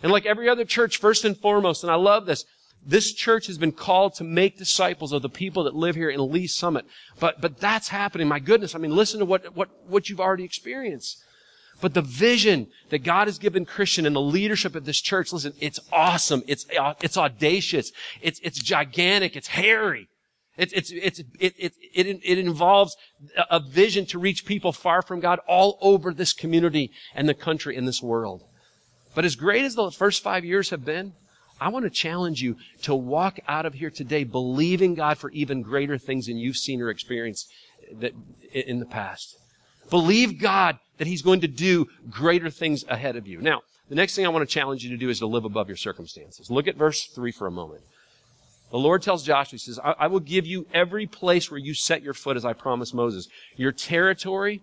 And 0.03 0.11
like 0.11 0.27
every 0.27 0.49
other 0.49 0.65
church, 0.65 0.99
first 0.99 1.25
and 1.25 1.39
foremost, 1.39 1.85
and 1.85 1.93
I 1.93 1.95
love 1.95 2.27
this, 2.27 2.45
this 2.87 3.13
church 3.13 3.49
has 3.49 3.59
been 3.59 3.73
called 3.73 4.15
to 4.15 4.25
make 4.25 4.57
disciples 4.57 5.13
of 5.13 5.21
the 5.21 5.29
people 5.29 5.65
that 5.65 5.75
live 5.75 5.97
here 5.97 6.09
in 6.09 6.31
Lee's 6.31 6.55
Summit. 6.55 6.87
But, 7.19 7.41
but 7.41 7.59
that's 7.59 7.89
happening. 7.89 8.29
My 8.29 8.39
goodness. 8.39 8.75
I 8.75 8.79
mean, 8.79 8.95
listen 8.95 9.19
to 9.19 9.27
what, 9.27 9.57
what, 9.57 9.71
what 9.89 10.09
you've 10.09 10.21
already 10.21 10.45
experienced. 10.45 11.23
But 11.81 11.95
the 11.95 12.03
vision 12.03 12.69
that 12.91 13.03
God 13.03 13.27
has 13.27 13.39
given 13.39 13.67
Christian 13.67 14.07
and 14.07 14.15
the 14.15 14.21
leadership 14.21 14.77
of 14.77 14.85
this 14.85 15.01
church, 15.01 15.33
listen, 15.33 15.53
it's 15.61 15.81
awesome. 15.93 16.43
It's, 16.47 16.65
it's 17.03 17.17
audacious. 17.17 17.91
It's, 18.23 18.41
it's 18.43 18.59
gigantic. 18.59 19.37
It's 19.37 19.49
hairy. 19.49 20.09
It's, 20.57 20.73
it's, 20.73 20.91
it's, 20.91 21.19
it, 21.19 21.55
it, 21.59 21.75
it, 21.93 22.21
it 22.25 22.39
involves 22.39 22.97
a 23.51 23.61
vision 23.61 24.07
to 24.07 24.19
reach 24.19 24.47
people 24.47 24.73
far 24.73 25.03
from 25.03 25.21
God 25.21 25.41
all 25.47 25.77
over 25.83 26.15
this 26.15 26.33
community 26.33 26.93
and 27.15 27.29
the 27.29 27.35
country 27.35 27.77
and 27.77 27.87
this 27.87 28.03
world. 28.03 28.45
But 29.15 29.25
as 29.25 29.37
great 29.37 29.65
as 29.65 29.75
the 29.75 29.91
first 29.91 30.23
five 30.23 30.45
years 30.45 30.71
have 30.71 30.85
been, 30.85 31.13
I 31.61 31.69
want 31.69 31.85
to 31.85 31.91
challenge 31.91 32.43
you 32.43 32.57
to 32.83 32.95
walk 32.95 33.39
out 33.49 33.67
of 33.67 33.75
here 33.75 33.91
today 33.91 34.25
believing 34.25 34.95
God 34.95 35.19
for 35.19 35.31
even 35.31 35.63
greater 35.63 35.99
things 35.99 36.27
than 36.27 36.37
you've 36.37 36.57
seen 36.57 36.83
or 36.83 36.91
experienced 36.91 37.51
that, 38.01 38.13
in 38.53 38.79
the 38.79 38.87
past. 38.87 39.37
Believe 39.91 40.41
God 40.41 40.79
that 40.99 41.07
He's 41.07 41.23
going 41.23 41.41
to 41.41 41.49
do 41.49 41.87
greater 42.11 42.51
things 42.51 42.85
ahead 42.89 43.17
of 43.17 43.27
you. 43.27 43.41
Now, 43.41 43.63
the 43.89 43.95
next 43.95 44.17
thing 44.17 44.27
I 44.27 44.31
want 44.31 44.47
to 44.47 44.53
challenge 44.53 44.83
you 44.83 44.91
to 44.91 44.97
do 44.97 45.09
is 45.09 45.21
to 45.21 45.27
live 45.27 45.45
above 45.45 45.69
your 45.69 45.77
circumstances. 45.77 46.51
Look 46.51 46.67
at 46.67 46.77
verse 46.77 47.07
3 47.07 47.31
for 47.33 47.47
a 47.47 47.53
moment. 47.53 47.83
The 48.71 48.79
Lord 48.79 49.03
tells 49.03 49.23
Joshua, 49.23 49.53
He 49.53 49.59
says, 49.59 49.79
I, 49.79 49.95
I 50.01 50.07
will 50.09 50.21
give 50.21 50.45
you 50.45 50.67
every 50.75 51.07
place 51.07 51.51
where 51.51 51.59
you 51.59 51.73
set 51.73 52.03
your 52.03 52.15
foot 52.15 52.37
as 52.37 52.45
I 52.45 52.53
promised 52.53 52.95
Moses. 52.95 53.29
Your 53.57 53.73
territory, 53.73 54.63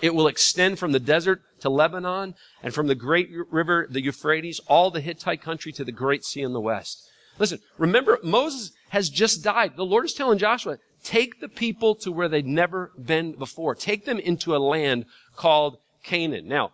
it 0.00 0.14
will 0.14 0.28
extend 0.28 0.78
from 0.78 0.92
the 0.92 1.00
desert 1.00 1.42
to 1.60 1.68
Lebanon 1.68 2.34
and 2.62 2.72
from 2.72 2.86
the 2.86 2.94
great 2.94 3.28
river, 3.50 3.86
the 3.90 4.02
Euphrates, 4.02 4.60
all 4.66 4.90
the 4.90 5.00
Hittite 5.00 5.42
country 5.42 5.72
to 5.72 5.84
the 5.84 5.92
great 5.92 6.24
sea 6.24 6.42
in 6.42 6.52
the 6.52 6.60
west. 6.60 7.02
Listen, 7.38 7.60
remember, 7.76 8.18
Moses 8.22 8.72
has 8.90 9.08
just 9.08 9.42
died. 9.42 9.76
The 9.76 9.84
Lord 9.84 10.04
is 10.04 10.14
telling 10.14 10.38
Joshua, 10.38 10.78
take 11.04 11.40
the 11.40 11.48
people 11.48 11.94
to 11.96 12.12
where 12.12 12.28
they'd 12.28 12.46
never 12.46 12.92
been 13.00 13.32
before. 13.32 13.74
Take 13.74 14.04
them 14.04 14.18
into 14.18 14.56
a 14.56 14.58
land 14.58 15.06
called 15.36 15.78
Canaan. 16.02 16.48
Now, 16.48 16.72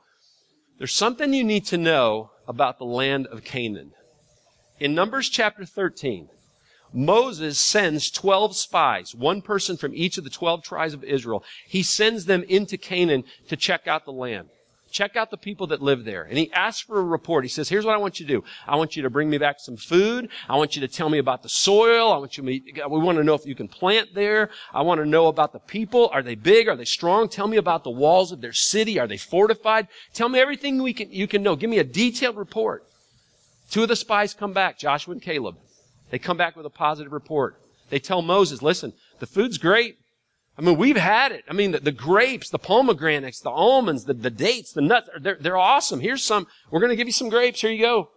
there's 0.79 0.95
something 0.95 1.33
you 1.33 1.45
need 1.45 1.67
to 1.67 1.77
know 1.77 2.31
about 2.49 2.79
the 2.79 2.85
land 2.85 3.27
of 3.27 3.45
Canaan. 3.45 3.93
In 4.81 4.95
Numbers 4.95 5.29
chapter 5.29 5.65
13, 5.65 6.29
Moses 6.95 7.59
sends 7.59 8.11
12 8.11 8.57
spies, 8.57 9.15
one 9.15 9.43
person 9.43 9.77
from 9.77 9.93
each 9.95 10.17
of 10.17 10.25
the 10.25 10.31
12 10.31 10.63
tribes 10.63 10.95
of 10.95 11.05
Israel. 11.05 11.45
He 11.67 11.83
sends 11.83 12.25
them 12.25 12.45
into 12.45 12.79
Canaan 12.79 13.25
to 13.49 13.57
check 13.57 13.87
out 13.87 14.05
the 14.05 14.13
land 14.13 14.49
check 14.95 15.17
out 15.17 15.31
the 15.31 15.37
people 15.37 15.67
that 15.67 15.83
live 15.83 16.05
there. 16.05 16.23
And 16.23 16.39
he 16.39 16.51
asks 16.53 16.81
for 16.81 17.01
a 17.01 17.05
report. 17.05 17.45
He 17.45 17.49
says, 17.49 17.69
here's 17.69 17.85
what 17.85 17.95
I 17.95 17.99
want 17.99 18.21
you 18.21 18.27
to 18.27 18.33
do. 18.33 18.45
I 18.67 18.77
want 18.77 18.97
you 18.97 19.03
to 19.03 19.11
bring 19.11 19.29
me 19.29 19.39
back 19.39 19.57
some 19.59 19.77
food. 19.77 20.29
I 20.49 20.57
want 20.57 20.77
you 20.77 20.81
to 20.83 20.89
tell 20.89 21.09
me 21.09 21.19
about 21.19 21.43
the 21.43 21.49
soil. 21.49 22.13
I 22.13 22.17
want 22.17 22.39
you 22.39 22.45
to, 22.45 22.89
we 22.89 23.01
want 23.01 23.19
to 23.19 23.25
know 23.25 23.35
if 23.35 23.45
you 23.45 23.57
can 23.57 23.67
plant 23.67 24.15
there. 24.15 24.51
I 24.73 24.83
want 24.83 25.01
to 25.01 25.05
know 25.05 25.27
about 25.27 25.53
the 25.53 25.59
people. 25.59 26.09
Are 26.13 26.23
they 26.23 26.37
big? 26.37 26.69
Are 26.69 26.77
they 26.77 26.85
strong? 26.85 27.29
Tell 27.29 27.49
me 27.49 27.57
about 27.57 27.83
the 27.83 27.91
walls 27.91 28.31
of 28.31 28.41
their 28.41 28.53
city. 28.53 28.99
Are 29.01 29.09
they 29.09 29.17
fortified? 29.17 29.89
Tell 30.15 30.29
me 30.29 30.39
everything 30.39 30.81
we 30.81 30.95
can, 30.95 31.11
you 31.11 31.27
can 31.27 31.43
know. 31.43 31.57
Give 31.57 31.69
me 31.69 31.81
a 31.81 31.85
detailed 31.85 32.37
report. 32.37 32.85
Two 33.71 33.83
of 33.83 33.89
the 33.89 33.97
spies 33.97 34.33
come 34.33 34.53
back, 34.53 34.79
Joshua 34.79 35.13
and 35.13 35.23
Caleb. 35.23 35.57
They 36.11 36.19
come 36.19 36.37
back 36.37 36.57
with 36.57 36.67
a 36.67 36.71
positive 36.71 37.13
report. 37.13 37.57
They 37.91 37.99
tell 37.99 38.23
Moses, 38.23 38.63
listen, 38.63 38.93
the 39.19 39.27
food's 39.27 39.59
great. 39.59 39.99
I 40.57 40.63
mean, 40.63 40.79
we've 40.79 40.97
had 40.97 41.33
it. 41.33 41.45
I 41.49 41.53
mean, 41.53 41.73
the, 41.73 41.81
the 41.81 41.93
grapes, 41.93 42.51
the 42.51 42.59
pomegranates, 42.59 43.41
the 43.41 43.51
almonds, 43.51 44.05
the, 44.05 44.15
the 44.15 44.31
dates, 44.31 44.73
the 44.73 44.83
nuts, 44.83 45.09
they're, 45.21 45.37
they're 45.41 45.57
awesome. 45.57 46.01
Here's 46.01 46.23
some. 46.23 46.47
We're 46.71 46.81
going 46.81 46.91
to 46.91 46.97
give 46.97 47.09
you 47.09 47.13
some 47.13 47.29
grapes. 47.29 47.61
Here 47.61 47.73
you 47.73 47.81
go. 47.83 48.11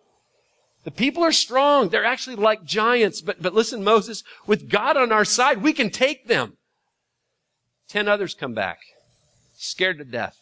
The 0.84 0.92
people 0.92 1.24
are 1.24 1.32
strong. 1.32 1.90
They're 1.90 2.06
actually 2.06 2.36
like 2.36 2.64
giants. 2.64 3.22
But, 3.22 3.42
but 3.42 3.54
listen, 3.54 3.84
Moses, 3.84 4.24
with 4.46 4.70
God 4.70 4.96
on 4.96 5.12
our 5.12 5.26
side, 5.26 5.64
we 5.64 5.74
can 5.74 5.90
take 5.90 6.28
them. 6.28 6.54
Ten 7.90 8.08
others 8.08 8.34
come 8.34 8.54
back, 8.54 8.80
scared 9.56 9.98
to 9.98 10.06
death. 10.06 10.38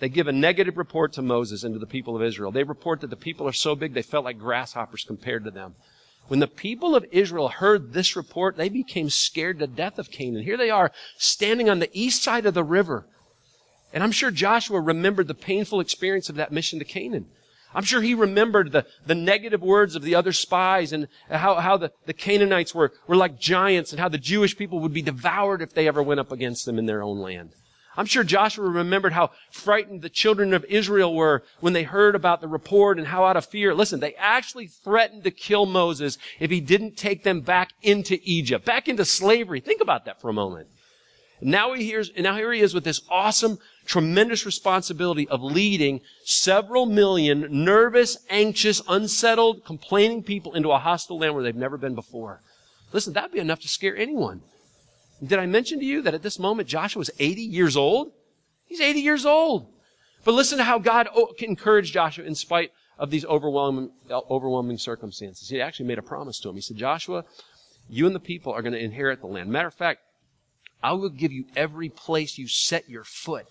They 0.00 0.08
give 0.08 0.26
a 0.26 0.32
negative 0.32 0.76
report 0.76 1.12
to 1.14 1.22
Moses 1.22 1.62
and 1.62 1.74
to 1.74 1.78
the 1.78 1.86
people 1.86 2.16
of 2.16 2.22
Israel. 2.22 2.50
They 2.50 2.64
report 2.64 3.00
that 3.00 3.10
the 3.10 3.16
people 3.16 3.46
are 3.46 3.52
so 3.52 3.76
big 3.76 3.94
they 3.94 4.02
felt 4.02 4.24
like 4.24 4.38
grasshoppers 4.38 5.04
compared 5.04 5.44
to 5.44 5.50
them. 5.50 5.76
When 6.28 6.40
the 6.40 6.46
people 6.46 6.96
of 6.96 7.04
Israel 7.10 7.48
heard 7.48 7.92
this 7.92 8.16
report, 8.16 8.56
they 8.56 8.68
became 8.68 9.10
scared 9.10 9.58
to 9.58 9.66
death 9.66 9.98
of 9.98 10.10
Canaan. 10.10 10.44
Here 10.44 10.56
they 10.56 10.70
are 10.70 10.90
standing 11.18 11.68
on 11.68 11.80
the 11.80 11.90
east 11.92 12.22
side 12.22 12.46
of 12.46 12.54
the 12.54 12.64
river. 12.64 13.06
And 13.92 14.02
I'm 14.02 14.12
sure 14.12 14.30
Joshua 14.30 14.80
remembered 14.80 15.28
the 15.28 15.34
painful 15.34 15.80
experience 15.80 16.28
of 16.28 16.36
that 16.36 16.50
mission 16.50 16.78
to 16.78 16.84
Canaan. 16.84 17.26
I'm 17.74 17.84
sure 17.84 18.00
he 18.00 18.14
remembered 18.14 18.72
the, 18.72 18.86
the 19.04 19.14
negative 19.14 19.60
words 19.60 19.96
of 19.96 20.02
the 20.02 20.14
other 20.14 20.32
spies 20.32 20.92
and 20.92 21.08
how, 21.28 21.56
how 21.56 21.76
the, 21.76 21.90
the 22.06 22.12
Canaanites 22.12 22.74
were, 22.74 22.92
were 23.06 23.16
like 23.16 23.38
giants 23.38 23.92
and 23.92 24.00
how 24.00 24.08
the 24.08 24.18
Jewish 24.18 24.56
people 24.56 24.78
would 24.80 24.94
be 24.94 25.02
devoured 25.02 25.60
if 25.60 25.74
they 25.74 25.88
ever 25.88 26.02
went 26.02 26.20
up 26.20 26.32
against 26.32 26.66
them 26.66 26.78
in 26.78 26.86
their 26.86 27.02
own 27.02 27.18
land. 27.18 27.50
I'm 27.96 28.06
sure 28.06 28.24
Joshua 28.24 28.68
remembered 28.68 29.12
how 29.12 29.30
frightened 29.50 30.02
the 30.02 30.08
children 30.08 30.52
of 30.52 30.64
Israel 30.64 31.14
were 31.14 31.44
when 31.60 31.72
they 31.72 31.84
heard 31.84 32.14
about 32.14 32.40
the 32.40 32.48
report 32.48 32.98
and 32.98 33.06
how 33.06 33.24
out 33.24 33.36
of 33.36 33.46
fear. 33.46 33.74
Listen, 33.74 34.00
they 34.00 34.14
actually 34.14 34.66
threatened 34.66 35.24
to 35.24 35.30
kill 35.30 35.66
Moses 35.66 36.18
if 36.40 36.50
he 36.50 36.60
didn't 36.60 36.96
take 36.96 37.22
them 37.22 37.40
back 37.40 37.72
into 37.82 38.18
Egypt, 38.22 38.64
back 38.64 38.88
into 38.88 39.04
slavery. 39.04 39.60
Think 39.60 39.80
about 39.80 40.04
that 40.06 40.20
for 40.20 40.28
a 40.28 40.34
moment. 40.34 40.68
Now 41.40 41.74
he 41.74 41.84
hears, 41.84 42.10
now 42.16 42.36
here 42.36 42.52
he 42.52 42.60
is 42.60 42.74
with 42.74 42.84
this 42.84 43.02
awesome, 43.10 43.58
tremendous 43.84 44.46
responsibility 44.46 45.28
of 45.28 45.42
leading 45.42 46.00
several 46.24 46.86
million 46.86 47.64
nervous, 47.64 48.16
anxious, 48.30 48.80
unsettled, 48.88 49.64
complaining 49.64 50.22
people 50.22 50.54
into 50.54 50.70
a 50.70 50.78
hostile 50.78 51.18
land 51.18 51.34
where 51.34 51.42
they've 51.42 51.54
never 51.54 51.76
been 51.76 51.94
before. 51.94 52.40
Listen, 52.92 53.12
that'd 53.12 53.32
be 53.32 53.40
enough 53.40 53.60
to 53.60 53.68
scare 53.68 53.96
anyone. 53.96 54.42
Did 55.22 55.38
I 55.38 55.46
mention 55.46 55.78
to 55.78 55.84
you 55.84 56.02
that 56.02 56.14
at 56.14 56.22
this 56.22 56.38
moment 56.38 56.68
Joshua 56.68 56.98
was 56.98 57.10
80 57.18 57.42
years 57.42 57.76
old? 57.76 58.12
He's 58.66 58.80
80 58.80 59.00
years 59.00 59.26
old. 59.26 59.66
But 60.24 60.32
listen 60.32 60.58
to 60.58 60.64
how 60.64 60.78
God 60.78 61.08
oh, 61.14 61.32
encouraged 61.38 61.92
Joshua 61.92 62.24
in 62.24 62.34
spite 62.34 62.72
of 62.98 63.10
these 63.10 63.24
overwhelming, 63.24 63.90
overwhelming 64.10 64.78
circumstances. 64.78 65.48
He 65.48 65.60
actually 65.60 65.86
made 65.86 65.98
a 65.98 66.02
promise 66.02 66.38
to 66.40 66.48
him. 66.48 66.54
He 66.54 66.60
said, 66.60 66.76
Joshua, 66.76 67.24
you 67.88 68.06
and 68.06 68.14
the 68.14 68.20
people 68.20 68.52
are 68.52 68.62
going 68.62 68.72
to 68.72 68.78
inherit 68.78 69.20
the 69.20 69.26
land. 69.26 69.50
Matter 69.50 69.68
of 69.68 69.74
fact, 69.74 70.00
I 70.82 70.92
will 70.92 71.08
give 71.08 71.32
you 71.32 71.46
every 71.56 71.88
place 71.88 72.38
you 72.38 72.48
set 72.48 72.88
your 72.88 73.04
foot, 73.04 73.46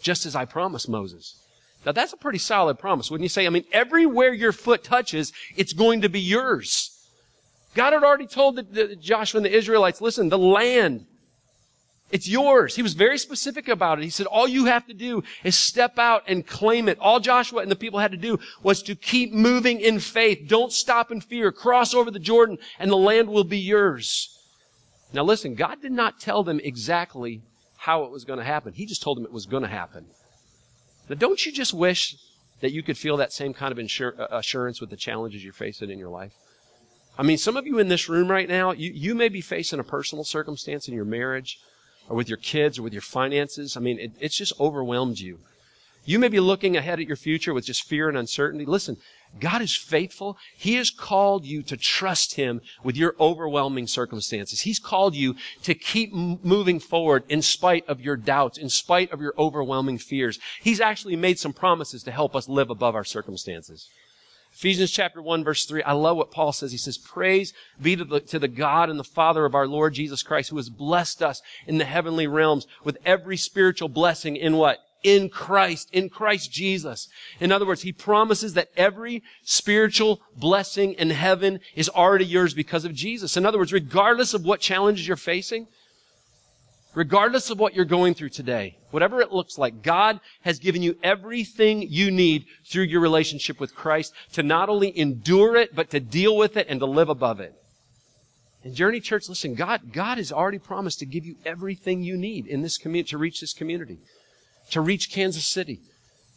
just 0.00 0.26
as 0.26 0.36
I 0.36 0.44
promised 0.44 0.88
Moses. 0.88 1.42
Now 1.84 1.92
that's 1.92 2.12
a 2.12 2.16
pretty 2.16 2.38
solid 2.38 2.78
promise, 2.78 3.10
wouldn't 3.10 3.24
you 3.24 3.28
say? 3.28 3.46
I 3.46 3.50
mean, 3.50 3.64
everywhere 3.72 4.32
your 4.32 4.52
foot 4.52 4.82
touches, 4.82 5.32
it's 5.56 5.72
going 5.72 6.02
to 6.02 6.08
be 6.08 6.20
yours. 6.20 6.95
God 7.76 7.92
had 7.92 8.02
already 8.02 8.26
told 8.26 8.56
the, 8.56 8.62
the, 8.62 8.96
Joshua 8.96 9.38
and 9.38 9.44
the 9.44 9.54
Israelites, 9.54 10.00
listen, 10.00 10.30
the 10.30 10.38
land, 10.38 11.04
it's 12.10 12.26
yours. 12.26 12.74
He 12.74 12.82
was 12.82 12.94
very 12.94 13.18
specific 13.18 13.68
about 13.68 13.98
it. 13.98 14.04
He 14.04 14.10
said, 14.10 14.26
all 14.26 14.48
you 14.48 14.64
have 14.64 14.86
to 14.86 14.94
do 14.94 15.22
is 15.44 15.56
step 15.56 15.98
out 15.98 16.22
and 16.26 16.46
claim 16.46 16.88
it. 16.88 16.98
All 16.98 17.20
Joshua 17.20 17.60
and 17.60 17.70
the 17.70 17.76
people 17.76 17.98
had 17.98 18.12
to 18.12 18.16
do 18.16 18.38
was 18.62 18.82
to 18.84 18.94
keep 18.94 19.34
moving 19.34 19.78
in 19.78 20.00
faith. 20.00 20.48
Don't 20.48 20.72
stop 20.72 21.12
in 21.12 21.20
fear. 21.20 21.52
Cross 21.52 21.92
over 21.92 22.10
the 22.10 22.18
Jordan 22.18 22.56
and 22.78 22.90
the 22.90 22.96
land 22.96 23.28
will 23.28 23.44
be 23.44 23.58
yours. 23.58 24.32
Now 25.12 25.24
listen, 25.24 25.54
God 25.54 25.82
did 25.82 25.92
not 25.92 26.18
tell 26.18 26.42
them 26.42 26.60
exactly 26.64 27.42
how 27.76 28.04
it 28.04 28.10
was 28.10 28.24
going 28.24 28.38
to 28.38 28.44
happen. 28.44 28.72
He 28.72 28.86
just 28.86 29.02
told 29.02 29.18
them 29.18 29.26
it 29.26 29.32
was 29.32 29.44
going 29.44 29.64
to 29.64 29.68
happen. 29.68 30.06
Now 31.10 31.16
don't 31.16 31.44
you 31.44 31.52
just 31.52 31.74
wish 31.74 32.16
that 32.60 32.72
you 32.72 32.82
could 32.82 32.96
feel 32.96 33.18
that 33.18 33.34
same 33.34 33.52
kind 33.52 33.70
of 33.70 33.76
insur- 33.76 34.18
uh, 34.18 34.28
assurance 34.30 34.80
with 34.80 34.88
the 34.88 34.96
challenges 34.96 35.44
you're 35.44 35.52
facing 35.52 35.90
in 35.90 35.98
your 35.98 36.08
life? 36.08 36.32
I 37.18 37.22
mean, 37.22 37.38
some 37.38 37.56
of 37.56 37.66
you 37.66 37.78
in 37.78 37.88
this 37.88 38.08
room 38.08 38.30
right 38.30 38.48
now, 38.48 38.72
you, 38.72 38.90
you 38.92 39.14
may 39.14 39.28
be 39.28 39.40
facing 39.40 39.80
a 39.80 39.84
personal 39.84 40.24
circumstance 40.24 40.86
in 40.88 40.94
your 40.94 41.04
marriage 41.04 41.58
or 42.08 42.16
with 42.16 42.28
your 42.28 42.38
kids 42.38 42.78
or 42.78 42.82
with 42.82 42.92
your 42.92 43.02
finances. 43.02 43.76
I 43.76 43.80
mean, 43.80 43.98
it, 43.98 44.12
it's 44.20 44.36
just 44.36 44.58
overwhelmed 44.60 45.18
you. 45.18 45.38
You 46.04 46.20
may 46.20 46.28
be 46.28 46.38
looking 46.40 46.76
ahead 46.76 47.00
at 47.00 47.06
your 47.06 47.16
future 47.16 47.52
with 47.52 47.66
just 47.66 47.82
fear 47.82 48.08
and 48.08 48.16
uncertainty. 48.16 48.64
Listen, 48.64 48.96
God 49.40 49.60
is 49.60 49.74
faithful. 49.74 50.38
He 50.56 50.74
has 50.74 50.90
called 50.90 51.44
you 51.44 51.62
to 51.64 51.76
trust 51.76 52.34
Him 52.34 52.60
with 52.84 52.96
your 52.96 53.16
overwhelming 53.18 53.88
circumstances. 53.88 54.60
He's 54.60 54.78
called 54.78 55.16
you 55.16 55.34
to 55.64 55.74
keep 55.74 56.12
m- 56.12 56.38
moving 56.44 56.78
forward 56.78 57.24
in 57.28 57.42
spite 57.42 57.84
of 57.88 58.00
your 58.00 58.16
doubts, 58.16 58.56
in 58.56 58.68
spite 58.68 59.10
of 59.10 59.20
your 59.20 59.34
overwhelming 59.36 59.98
fears. 59.98 60.38
He's 60.60 60.80
actually 60.80 61.16
made 61.16 61.40
some 61.40 61.52
promises 61.52 62.04
to 62.04 62.12
help 62.12 62.36
us 62.36 62.48
live 62.48 62.70
above 62.70 62.94
our 62.94 63.04
circumstances. 63.04 63.88
Ephesians 64.56 64.90
chapter 64.90 65.20
1 65.20 65.44
verse 65.44 65.66
3. 65.66 65.82
I 65.82 65.92
love 65.92 66.16
what 66.16 66.30
Paul 66.30 66.50
says. 66.50 66.72
He 66.72 66.78
says, 66.78 66.96
praise 66.96 67.52
be 67.80 67.94
to 67.94 68.06
the, 68.06 68.20
to 68.20 68.38
the 68.38 68.48
God 68.48 68.88
and 68.88 68.98
the 68.98 69.04
Father 69.04 69.44
of 69.44 69.54
our 69.54 69.66
Lord 69.66 69.92
Jesus 69.92 70.22
Christ 70.22 70.48
who 70.48 70.56
has 70.56 70.70
blessed 70.70 71.22
us 71.22 71.42
in 71.66 71.76
the 71.76 71.84
heavenly 71.84 72.26
realms 72.26 72.66
with 72.82 72.96
every 73.04 73.36
spiritual 73.36 73.90
blessing 73.90 74.34
in 74.34 74.56
what? 74.56 74.78
In 75.02 75.28
Christ, 75.28 75.90
in 75.92 76.08
Christ 76.08 76.50
Jesus. 76.50 77.10
In 77.38 77.52
other 77.52 77.66
words, 77.66 77.82
he 77.82 77.92
promises 77.92 78.54
that 78.54 78.70
every 78.78 79.22
spiritual 79.42 80.22
blessing 80.34 80.94
in 80.94 81.10
heaven 81.10 81.60
is 81.74 81.90
already 81.90 82.24
yours 82.24 82.54
because 82.54 82.86
of 82.86 82.94
Jesus. 82.94 83.36
In 83.36 83.44
other 83.44 83.58
words, 83.58 83.74
regardless 83.74 84.32
of 84.32 84.46
what 84.46 84.60
challenges 84.60 85.06
you're 85.06 85.18
facing, 85.18 85.68
regardless 86.96 87.50
of 87.50 87.60
what 87.60 87.74
you're 87.74 87.84
going 87.84 88.14
through 88.14 88.30
today, 88.30 88.78
whatever 88.90 89.20
it 89.20 89.30
looks 89.30 89.58
like, 89.58 89.82
God 89.82 90.18
has 90.40 90.58
given 90.58 90.82
you 90.82 90.96
everything 91.02 91.82
you 91.82 92.10
need 92.10 92.46
through 92.64 92.84
your 92.84 93.00
relationship 93.00 93.60
with 93.60 93.74
Christ 93.74 94.14
to 94.32 94.42
not 94.42 94.70
only 94.70 94.98
endure 94.98 95.56
it, 95.56 95.76
but 95.76 95.90
to 95.90 96.00
deal 96.00 96.36
with 96.36 96.56
it 96.56 96.66
and 96.70 96.80
to 96.80 96.86
live 96.86 97.10
above 97.10 97.38
it. 97.38 97.54
And 98.64 98.74
Journey 98.74 99.00
Church, 99.00 99.28
listen, 99.28 99.54
God, 99.54 99.92
God 99.92 100.16
has 100.16 100.32
already 100.32 100.58
promised 100.58 100.98
to 101.00 101.06
give 101.06 101.26
you 101.26 101.36
everything 101.44 102.02
you 102.02 102.16
need 102.16 102.46
in 102.46 102.62
this 102.62 102.78
community, 102.78 103.10
to 103.10 103.18
reach 103.18 103.40
this 103.42 103.52
community, 103.52 103.98
to 104.70 104.80
reach 104.80 105.12
Kansas 105.12 105.46
City, 105.46 105.80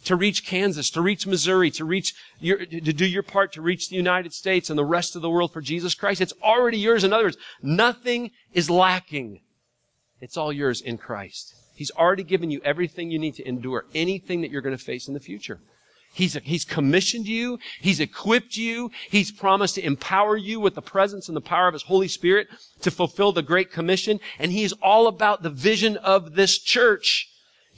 to 0.04 0.18
reach 0.18 0.46
Kansas, 0.46 0.90
to 0.90 1.02
reach 1.02 1.26
Missouri, 1.26 1.72
to 1.72 1.86
reach 1.86 2.14
your, 2.40 2.66
to 2.66 2.94
do 2.94 3.06
your 3.06 3.24
part 3.24 3.54
to 3.54 3.62
reach 3.62 3.88
the 3.88 3.96
United 3.96 4.34
States 4.34 4.70
and 4.70 4.78
the 4.78 4.86
rest 4.86 5.16
of 5.16 5.22
the 5.22 5.30
world 5.30 5.54
for 5.54 5.62
Jesus 5.62 5.96
Christ. 5.96 6.20
It's 6.20 6.34
already 6.44 6.78
yours. 6.78 7.06
In 7.06 7.14
other 7.14 7.24
words, 7.24 7.38
nothing 7.64 8.32
is 8.54 8.70
lacking. 8.70 9.40
It's 10.22 10.38
all 10.38 10.52
yours 10.52 10.82
in 10.82 10.98
Christ. 10.98 11.56
He's 11.76 11.92
already 11.92 12.24
given 12.24 12.52
you 12.52 12.62
everything 12.66 13.10
you 13.10 13.20
need 13.20 13.36
to 13.36 13.48
endure 13.48 13.86
anything 13.96 14.42
that 14.42 14.52
you're 14.52 14.62
going 14.62 14.78
to 14.78 14.84
face 14.84 15.08
in 15.08 15.14
the 15.14 15.20
future. 15.20 15.60
He's, 16.14 16.34
he's 16.44 16.66
commissioned 16.66 17.28
you. 17.28 17.60
He's 17.80 18.00
equipped 18.00 18.58
you. 18.58 18.92
He's 19.10 19.32
promised 19.32 19.76
to 19.76 19.86
empower 19.86 20.36
you 20.36 20.60
with 20.60 20.76
the 20.76 20.82
presence 20.82 21.28
and 21.28 21.38
the 21.38 21.42
power 21.42 21.68
of 21.68 21.74
His 21.74 21.84
Holy 21.84 22.08
Spirit 22.08 22.48
to 22.82 22.92
fulfill 22.92 23.32
the 23.32 23.44
Great 23.44 23.72
Commission. 23.72 24.20
And 24.40 24.52
He 24.52 24.64
is 24.64 24.74
all 24.82 25.08
about 25.08 25.44
the 25.44 25.50
vision 25.50 25.98
of 25.98 26.36
this 26.36 26.58
church. 26.58 27.29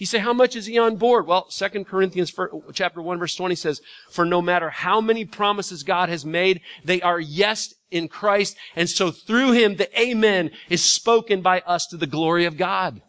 You 0.02 0.08
say, 0.08 0.18
how 0.18 0.34
much 0.34 0.56
is 0.56 0.66
He 0.66 0.80
on 0.80 0.96
board? 0.96 1.28
Well, 1.28 1.44
2 1.44 1.84
Corinthians 1.84 2.34
chapter 2.74 3.04
1 3.04 3.20
verse 3.20 3.36
20 3.36 3.54
says, 3.54 3.82
for 4.10 4.26
no 4.26 4.42
matter 4.42 4.72
how 4.72 5.00
many 5.00 5.26
promises 5.26 5.84
God 5.84 6.10
has 6.10 6.26
made, 6.26 6.62
they 6.84 7.04
are 7.04 7.20
yes 7.20 7.76
in 7.92 8.08
Christ. 8.08 8.58
And 8.76 8.90
so 8.90 9.12
through 9.12 9.52
him, 9.52 9.76
the 9.76 10.02
amen 10.02 10.50
is 10.70 10.84
spoken 10.84 11.44
by 11.44 11.60
us 11.68 11.86
to 11.86 11.98
the 11.98 12.08
glory 12.08 12.46
of 12.46 12.58
God. 12.58 13.04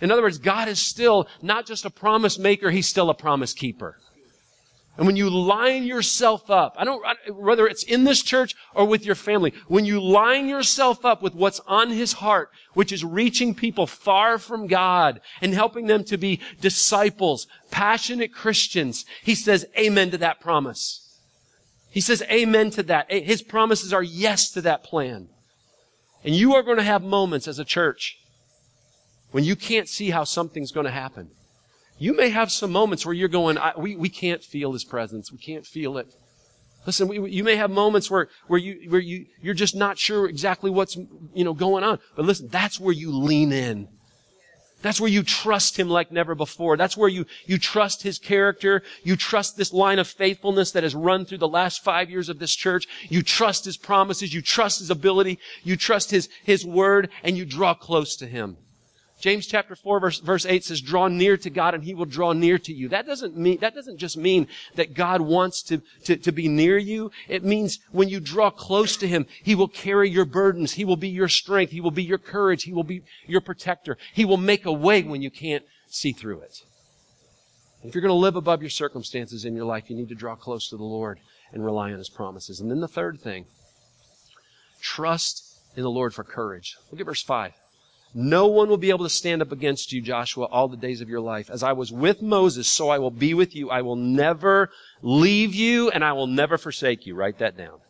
In 0.00 0.10
other 0.10 0.22
words, 0.22 0.38
God 0.38 0.66
is 0.66 0.80
still 0.80 1.28
not 1.40 1.66
just 1.66 1.84
a 1.84 1.90
promise 1.90 2.36
maker, 2.36 2.72
he's 2.72 2.88
still 2.88 3.10
a 3.10 3.14
promise 3.14 3.52
keeper. 3.52 4.00
And 4.96 5.06
when 5.06 5.16
you 5.16 5.28
line 5.28 5.84
yourself 5.84 6.50
up, 6.50 6.76
I 6.78 6.84
don't, 6.84 7.04
whether 7.34 7.66
it's 7.66 7.82
in 7.82 8.04
this 8.04 8.22
church 8.22 8.54
or 8.74 8.86
with 8.86 9.04
your 9.04 9.16
family, 9.16 9.52
when 9.66 9.84
you 9.84 10.00
line 10.00 10.46
yourself 10.46 11.04
up 11.04 11.20
with 11.20 11.34
what's 11.34 11.60
on 11.66 11.90
his 11.90 12.14
heart, 12.14 12.50
which 12.74 12.92
is 12.92 13.04
reaching 13.04 13.56
people 13.56 13.88
far 13.88 14.38
from 14.38 14.68
God 14.68 15.20
and 15.40 15.52
helping 15.52 15.86
them 15.86 16.04
to 16.04 16.16
be 16.16 16.40
disciples, 16.60 17.48
passionate 17.72 18.32
Christians, 18.32 19.04
he 19.24 19.34
says 19.34 19.66
amen 19.76 20.12
to 20.12 20.18
that 20.18 20.40
promise. 20.40 21.00
He 21.90 22.00
says 22.00 22.22
amen 22.30 22.70
to 22.70 22.84
that. 22.84 23.10
His 23.10 23.42
promises 23.42 23.92
are 23.92 24.02
yes 24.02 24.50
to 24.52 24.60
that 24.60 24.84
plan. 24.84 25.28
And 26.22 26.36
you 26.36 26.54
are 26.54 26.62
going 26.62 26.78
to 26.78 26.84
have 26.84 27.02
moments 27.02 27.48
as 27.48 27.58
a 27.58 27.64
church 27.64 28.16
when 29.32 29.42
you 29.42 29.56
can't 29.56 29.88
see 29.88 30.10
how 30.10 30.22
something's 30.22 30.70
going 30.70 30.86
to 30.86 30.92
happen. 30.92 31.30
You 31.98 32.16
may 32.16 32.30
have 32.30 32.50
some 32.50 32.72
moments 32.72 33.06
where 33.06 33.14
you're 33.14 33.28
going, 33.28 33.58
we, 33.78 33.96
we 33.96 34.08
can't 34.08 34.42
feel 34.42 34.72
His 34.72 34.84
presence. 34.84 35.30
We 35.30 35.38
can't 35.38 35.66
feel 35.66 35.96
it. 35.98 36.08
Listen, 36.86 37.08
we, 37.08 37.30
you 37.30 37.44
may 37.44 37.56
have 37.56 37.70
moments 37.70 38.10
where, 38.10 38.28
where 38.46 38.58
you, 38.58 38.90
where 38.90 39.00
you, 39.00 39.26
you're 39.40 39.54
just 39.54 39.74
not 39.74 39.98
sure 39.98 40.28
exactly 40.28 40.70
what's, 40.70 40.96
you 40.96 41.44
know, 41.44 41.54
going 41.54 41.82
on. 41.82 41.98
But 42.14 42.26
listen, 42.26 42.48
that's 42.48 42.78
where 42.78 42.92
you 42.92 43.10
lean 43.10 43.52
in. 43.52 43.88
That's 44.82 45.00
where 45.00 45.10
you 45.10 45.22
trust 45.22 45.78
Him 45.78 45.88
like 45.88 46.12
never 46.12 46.34
before. 46.34 46.76
That's 46.76 46.94
where 46.94 47.08
you, 47.08 47.24
you 47.46 47.56
trust 47.56 48.02
His 48.02 48.18
character. 48.18 48.82
You 49.02 49.16
trust 49.16 49.56
this 49.56 49.72
line 49.72 49.98
of 49.98 50.06
faithfulness 50.06 50.72
that 50.72 50.82
has 50.82 50.94
run 50.94 51.24
through 51.24 51.38
the 51.38 51.48
last 51.48 51.82
five 51.82 52.10
years 52.10 52.28
of 52.28 52.38
this 52.38 52.54
church. 52.54 52.86
You 53.08 53.22
trust 53.22 53.64
His 53.64 53.78
promises. 53.78 54.34
You 54.34 54.42
trust 54.42 54.80
His 54.80 54.90
ability. 54.90 55.38
You 55.62 55.78
trust 55.78 56.10
His, 56.10 56.28
His 56.42 56.66
word 56.66 57.08
and 57.22 57.38
you 57.38 57.46
draw 57.46 57.72
close 57.72 58.14
to 58.16 58.26
Him. 58.26 58.58
James 59.24 59.46
chapter 59.46 59.74
4 59.74 60.00
verse, 60.00 60.20
verse 60.20 60.44
8 60.44 60.64
says, 60.64 60.82
draw 60.82 61.08
near 61.08 61.38
to 61.38 61.48
God 61.48 61.72
and 61.72 61.82
he 61.82 61.94
will 61.94 62.04
draw 62.04 62.34
near 62.34 62.58
to 62.58 62.74
you. 62.74 62.90
That 62.90 63.06
doesn't 63.06 63.34
mean, 63.34 63.56
that 63.62 63.74
doesn't 63.74 63.96
just 63.96 64.18
mean 64.18 64.48
that 64.74 64.92
God 64.92 65.22
wants 65.22 65.62
to, 65.62 65.80
to, 66.04 66.18
to 66.18 66.30
be 66.30 66.46
near 66.46 66.76
you. 66.76 67.10
It 67.26 67.42
means 67.42 67.78
when 67.90 68.10
you 68.10 68.20
draw 68.20 68.50
close 68.50 68.98
to 68.98 69.08
him, 69.08 69.24
he 69.42 69.54
will 69.54 69.66
carry 69.66 70.10
your 70.10 70.26
burdens. 70.26 70.74
He 70.74 70.84
will 70.84 70.98
be 70.98 71.08
your 71.08 71.28
strength. 71.28 71.70
He 71.70 71.80
will 71.80 71.90
be 71.90 72.02
your 72.02 72.18
courage. 72.18 72.64
He 72.64 72.74
will 72.74 72.84
be 72.84 73.00
your 73.26 73.40
protector. 73.40 73.96
He 74.12 74.26
will 74.26 74.36
make 74.36 74.66
a 74.66 74.72
way 74.72 75.02
when 75.02 75.22
you 75.22 75.30
can't 75.30 75.64
see 75.86 76.12
through 76.12 76.40
it. 76.40 76.58
If 77.82 77.94
you're 77.94 78.02
going 78.02 78.10
to 78.10 78.14
live 78.14 78.36
above 78.36 78.60
your 78.60 78.68
circumstances 78.68 79.46
in 79.46 79.56
your 79.56 79.64
life, 79.64 79.88
you 79.88 79.96
need 79.96 80.10
to 80.10 80.14
draw 80.14 80.36
close 80.36 80.68
to 80.68 80.76
the 80.76 80.84
Lord 80.84 81.18
and 81.50 81.64
rely 81.64 81.92
on 81.92 81.98
his 81.98 82.10
promises. 82.10 82.60
And 82.60 82.70
then 82.70 82.80
the 82.80 82.88
third 82.88 83.22
thing, 83.22 83.46
trust 84.82 85.60
in 85.78 85.82
the 85.82 85.90
Lord 85.90 86.12
for 86.12 86.24
courage. 86.24 86.76
Look 86.90 87.00
at 87.00 87.06
verse 87.06 87.22
5. 87.22 87.54
No 88.16 88.46
one 88.46 88.68
will 88.68 88.76
be 88.76 88.90
able 88.90 89.04
to 89.04 89.10
stand 89.10 89.42
up 89.42 89.50
against 89.50 89.92
you, 89.92 90.00
Joshua, 90.00 90.44
all 90.44 90.68
the 90.68 90.76
days 90.76 91.00
of 91.00 91.08
your 91.08 91.20
life. 91.20 91.50
As 91.50 91.64
I 91.64 91.72
was 91.72 91.90
with 91.90 92.22
Moses, 92.22 92.68
so 92.68 92.88
I 92.88 92.98
will 92.98 93.10
be 93.10 93.34
with 93.34 93.56
you. 93.56 93.70
I 93.70 93.82
will 93.82 93.96
never 93.96 94.70
leave 95.02 95.52
you 95.52 95.90
and 95.90 96.04
I 96.04 96.12
will 96.12 96.28
never 96.28 96.56
forsake 96.56 97.06
you. 97.06 97.16
Write 97.16 97.38
that 97.38 97.56
down. 97.56 97.80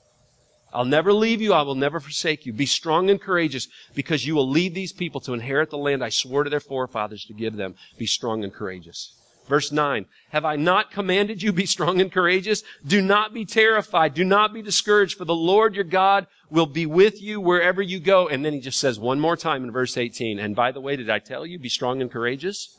I'll 0.73 0.87
never 0.87 1.13
leave 1.13 1.43
you. 1.43 1.53
I 1.53 1.63
will 1.63 1.75
never 1.75 2.01
forsake 2.01 2.47
you. 2.47 2.53
Be 2.53 2.67
strong 2.67 3.11
and 3.11 3.21
courageous 3.21 3.69
because 3.95 4.27
you 4.27 4.35
will 4.35 4.49
lead 4.49 4.75
these 4.75 4.93
people 4.93 5.21
to 5.21 5.35
inherit 5.35 5.71
the 5.71 5.79
land 5.79 6.03
I 6.03 6.09
swore 6.09 6.43
to 6.43 6.51
their 6.51 6.59
forefathers 6.59 7.25
to 7.27 7.35
give 7.35 7.57
them. 7.57 7.77
Be 7.99 8.07
strong 8.07 8.43
and 8.43 8.53
courageous. 8.53 9.15
Verse 9.47 9.71
9. 9.71 10.07
Have 10.31 10.45
I 10.45 10.57
not 10.57 10.91
commanded 10.91 11.43
you 11.43 11.53
be 11.53 11.67
strong 11.67 12.01
and 12.01 12.11
courageous? 12.11 12.65
Do 12.85 13.03
not 13.03 13.35
be 13.35 13.45
terrified. 13.45 14.15
Do 14.15 14.25
not 14.25 14.55
be 14.55 14.63
discouraged 14.63 15.19
for 15.19 15.27
the 15.27 15.35
Lord 15.35 15.75
your 15.75 15.85
God 15.85 16.27
will 16.55 16.67
be 16.67 16.87
with 16.87 17.21
you 17.21 17.41
wherever 17.41 17.83
you 17.83 17.99
go. 17.99 18.29
And 18.29 18.45
then 18.45 18.53
he 18.53 18.61
just 18.61 18.79
says 18.79 18.99
one 18.99 19.19
more 19.19 19.37
time 19.37 19.65
in 19.65 19.73
verse 19.73 19.97
18, 19.97 20.39
and 20.39 20.55
by 20.55 20.71
the 20.71 20.81
way, 20.81 20.95
did 20.95 21.11
I 21.11 21.19
tell 21.19 21.45
you, 21.45 21.59
be 21.59 21.69
strong 21.69 22.01
and 22.01 22.11
courageous? 22.11 22.79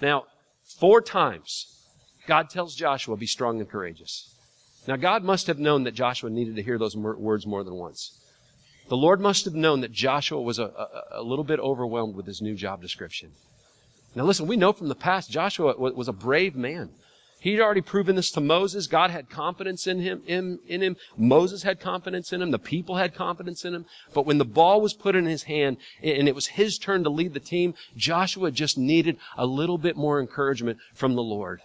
Now, 0.00 0.24
four 0.78 1.02
times, 1.02 1.66
God 2.26 2.48
tells 2.48 2.74
Joshua, 2.74 3.16
be 3.18 3.26
strong 3.26 3.60
and 3.60 3.68
courageous. 3.68 4.34
Now, 4.88 4.96
God 4.96 5.22
must 5.22 5.46
have 5.46 5.58
known 5.58 5.84
that 5.84 5.92
Joshua 5.92 6.30
needed 6.30 6.56
to 6.56 6.62
hear 6.62 6.78
those 6.78 6.96
words 6.96 7.46
more 7.46 7.62
than 7.62 7.74
once. 7.74 8.18
The 8.88 8.96
Lord 8.96 9.20
must 9.20 9.44
have 9.44 9.54
known 9.54 9.82
that 9.82 9.92
Joshua 9.92 10.40
was 10.40 10.58
a, 10.58 10.64
a, 10.64 11.20
a 11.20 11.22
little 11.22 11.44
bit 11.44 11.60
overwhelmed 11.60 12.16
with 12.16 12.26
his 12.26 12.40
new 12.40 12.54
job 12.54 12.80
description. 12.80 13.32
Now 14.14 14.24
listen, 14.24 14.46
we 14.46 14.56
know 14.56 14.72
from 14.72 14.88
the 14.88 14.94
past 14.94 15.30
Joshua 15.30 15.74
was 15.76 16.08
a 16.08 16.12
brave 16.12 16.56
man. 16.56 16.90
He'd 17.40 17.60
already 17.60 17.80
proven 17.80 18.16
this 18.16 18.30
to 18.32 18.40
Moses. 18.40 18.86
God 18.86 19.10
had 19.10 19.30
confidence 19.30 19.86
in 19.86 20.00
him, 20.00 20.22
in, 20.26 20.58
in 20.66 20.82
him. 20.82 20.96
Moses 21.16 21.62
had 21.62 21.80
confidence 21.80 22.34
in 22.34 22.42
him. 22.42 22.50
The 22.50 22.58
people 22.58 22.96
had 22.96 23.14
confidence 23.14 23.64
in 23.64 23.74
him. 23.74 23.86
But 24.12 24.26
when 24.26 24.36
the 24.36 24.44
ball 24.44 24.82
was 24.82 24.92
put 24.92 25.16
in 25.16 25.24
his 25.24 25.44
hand 25.44 25.78
and 26.02 26.28
it 26.28 26.34
was 26.34 26.48
his 26.48 26.76
turn 26.76 27.02
to 27.04 27.10
lead 27.10 27.32
the 27.32 27.40
team, 27.40 27.72
Joshua 27.96 28.50
just 28.50 28.76
needed 28.76 29.16
a 29.38 29.46
little 29.46 29.78
bit 29.78 29.96
more 29.96 30.20
encouragement 30.20 30.78
from 30.94 31.14
the 31.14 31.22
Lord. 31.22 31.62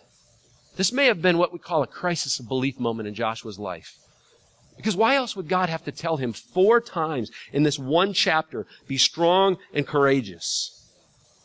This 0.78 0.94
may 0.94 1.08
have 1.08 1.22
been 1.22 1.38
what 1.38 1.52
we 1.52 1.60
call 1.60 1.84
a 1.84 1.88
crisis 1.88 2.40
of 2.40 2.48
belief 2.48 2.80
moment 2.80 3.10
in 3.10 3.14
Joshua's 3.14 3.60
life. 3.60 3.98
Because 4.78 4.96
why 4.96 5.16
else 5.16 5.36
would 5.36 5.50
God 5.50 5.68
have 5.68 5.84
to 5.86 5.92
tell 5.92 6.18
him 6.18 6.32
four 6.32 6.80
times 6.80 7.32
in 7.52 7.64
this 7.64 7.80
one 7.80 8.14
chapter, 8.14 8.66
be 8.88 8.98
strong 8.98 9.58
and 9.74 9.86
courageous? 9.86 10.72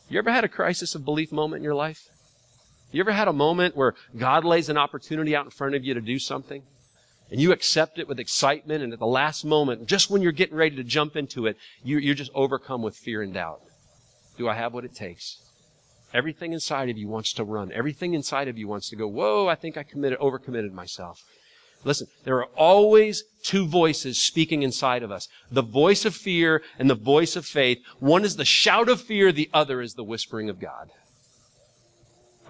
You 0.09 0.19
ever 0.19 0.31
had 0.31 0.45
a 0.45 0.49
crisis 0.49 0.95
of 0.95 1.05
belief 1.05 1.33
moment 1.33 1.61
in 1.61 1.65
your 1.65 1.75
life? 1.75 2.09
You 2.93 3.01
ever 3.01 3.13
had 3.13 3.29
a 3.29 3.33
moment 3.33 3.77
where 3.77 3.95
God 4.17 4.45
lays 4.45 4.69
an 4.69 4.77
opportunity 4.77 5.37
out 5.37 5.45
in 5.45 5.51
front 5.51 5.75
of 5.75 5.85
you 5.85 5.95
to 5.95 6.01
do 6.01 6.19
something? 6.19 6.63
And 7.31 7.41
you 7.41 7.53
accept 7.53 7.99
it 8.01 8.09
with 8.09 8.19
excitement, 8.19 8.83
and 8.83 8.93
at 8.93 8.99
the 8.99 9.07
last 9.07 9.45
moment, 9.45 9.87
just 9.87 10.11
when 10.11 10.21
you're 10.21 10.33
getting 10.33 10.57
ready 10.57 10.75
to 10.75 10.83
jump 10.83 11.15
into 11.15 11.47
it, 11.47 11.57
you, 11.85 11.99
are 12.11 12.15
just 12.15 12.33
overcome 12.35 12.83
with 12.83 12.97
fear 12.97 13.23
and 13.23 13.33
doubt. 13.33 13.61
Do 14.37 14.49
I 14.49 14.55
have 14.55 14.75
what 14.75 14.85
it 14.85 14.95
takes? 14.95 15.39
Everything 16.13 16.53
inside 16.53 16.89
of 16.89 16.99
you 16.99 17.07
wants 17.07 17.33
to 17.35 17.45
run. 17.45 17.71
Everything 17.71 18.15
inside 18.15 18.49
of 18.49 18.59
you 18.59 18.67
wants 18.67 18.91
to 18.91 18.97
go, 18.97 19.07
whoa, 19.07 19.47
I 19.47 19.55
think 19.55 19.77
I 19.77 19.85
committed, 19.85 20.19
overcommitted 20.19 20.73
myself. 20.73 21.23
Listen, 21.85 22.09
there 22.25 22.37
are 22.39 22.49
always 22.57 23.23
two 23.45 23.65
voices 23.67 24.21
speaking 24.21 24.65
inside 24.65 25.05
of 25.05 25.13
us. 25.13 25.29
The 25.53 25.63
voice 25.63 26.05
of 26.05 26.17
fear 26.17 26.63
and 26.79 26.91
the 26.91 26.97
voice 26.97 27.37
of 27.37 27.47
faith. 27.47 27.79
One 28.01 28.25
is 28.25 28.37
the 28.37 28.45
shout 28.45 28.89
of 28.89 29.01
fear, 29.01 29.31
the 29.31 29.49
other 29.55 29.81
is 29.81 29.95
the 29.95 30.05
whispering 30.05 30.51
of 30.51 30.61
God. 30.61 30.91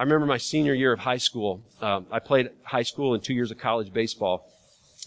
I 0.01 0.03
remember 0.03 0.25
my 0.25 0.39
senior 0.39 0.73
year 0.73 0.95
of 0.95 1.01
high 1.01 1.19
school. 1.19 1.61
Um, 1.83 2.07
I 2.11 2.21
played 2.21 2.49
high 2.63 2.85
school 2.85 3.13
and 3.13 3.23
two 3.23 3.35
years 3.35 3.51
of 3.51 3.59
college 3.59 3.93
baseball. 3.93 4.51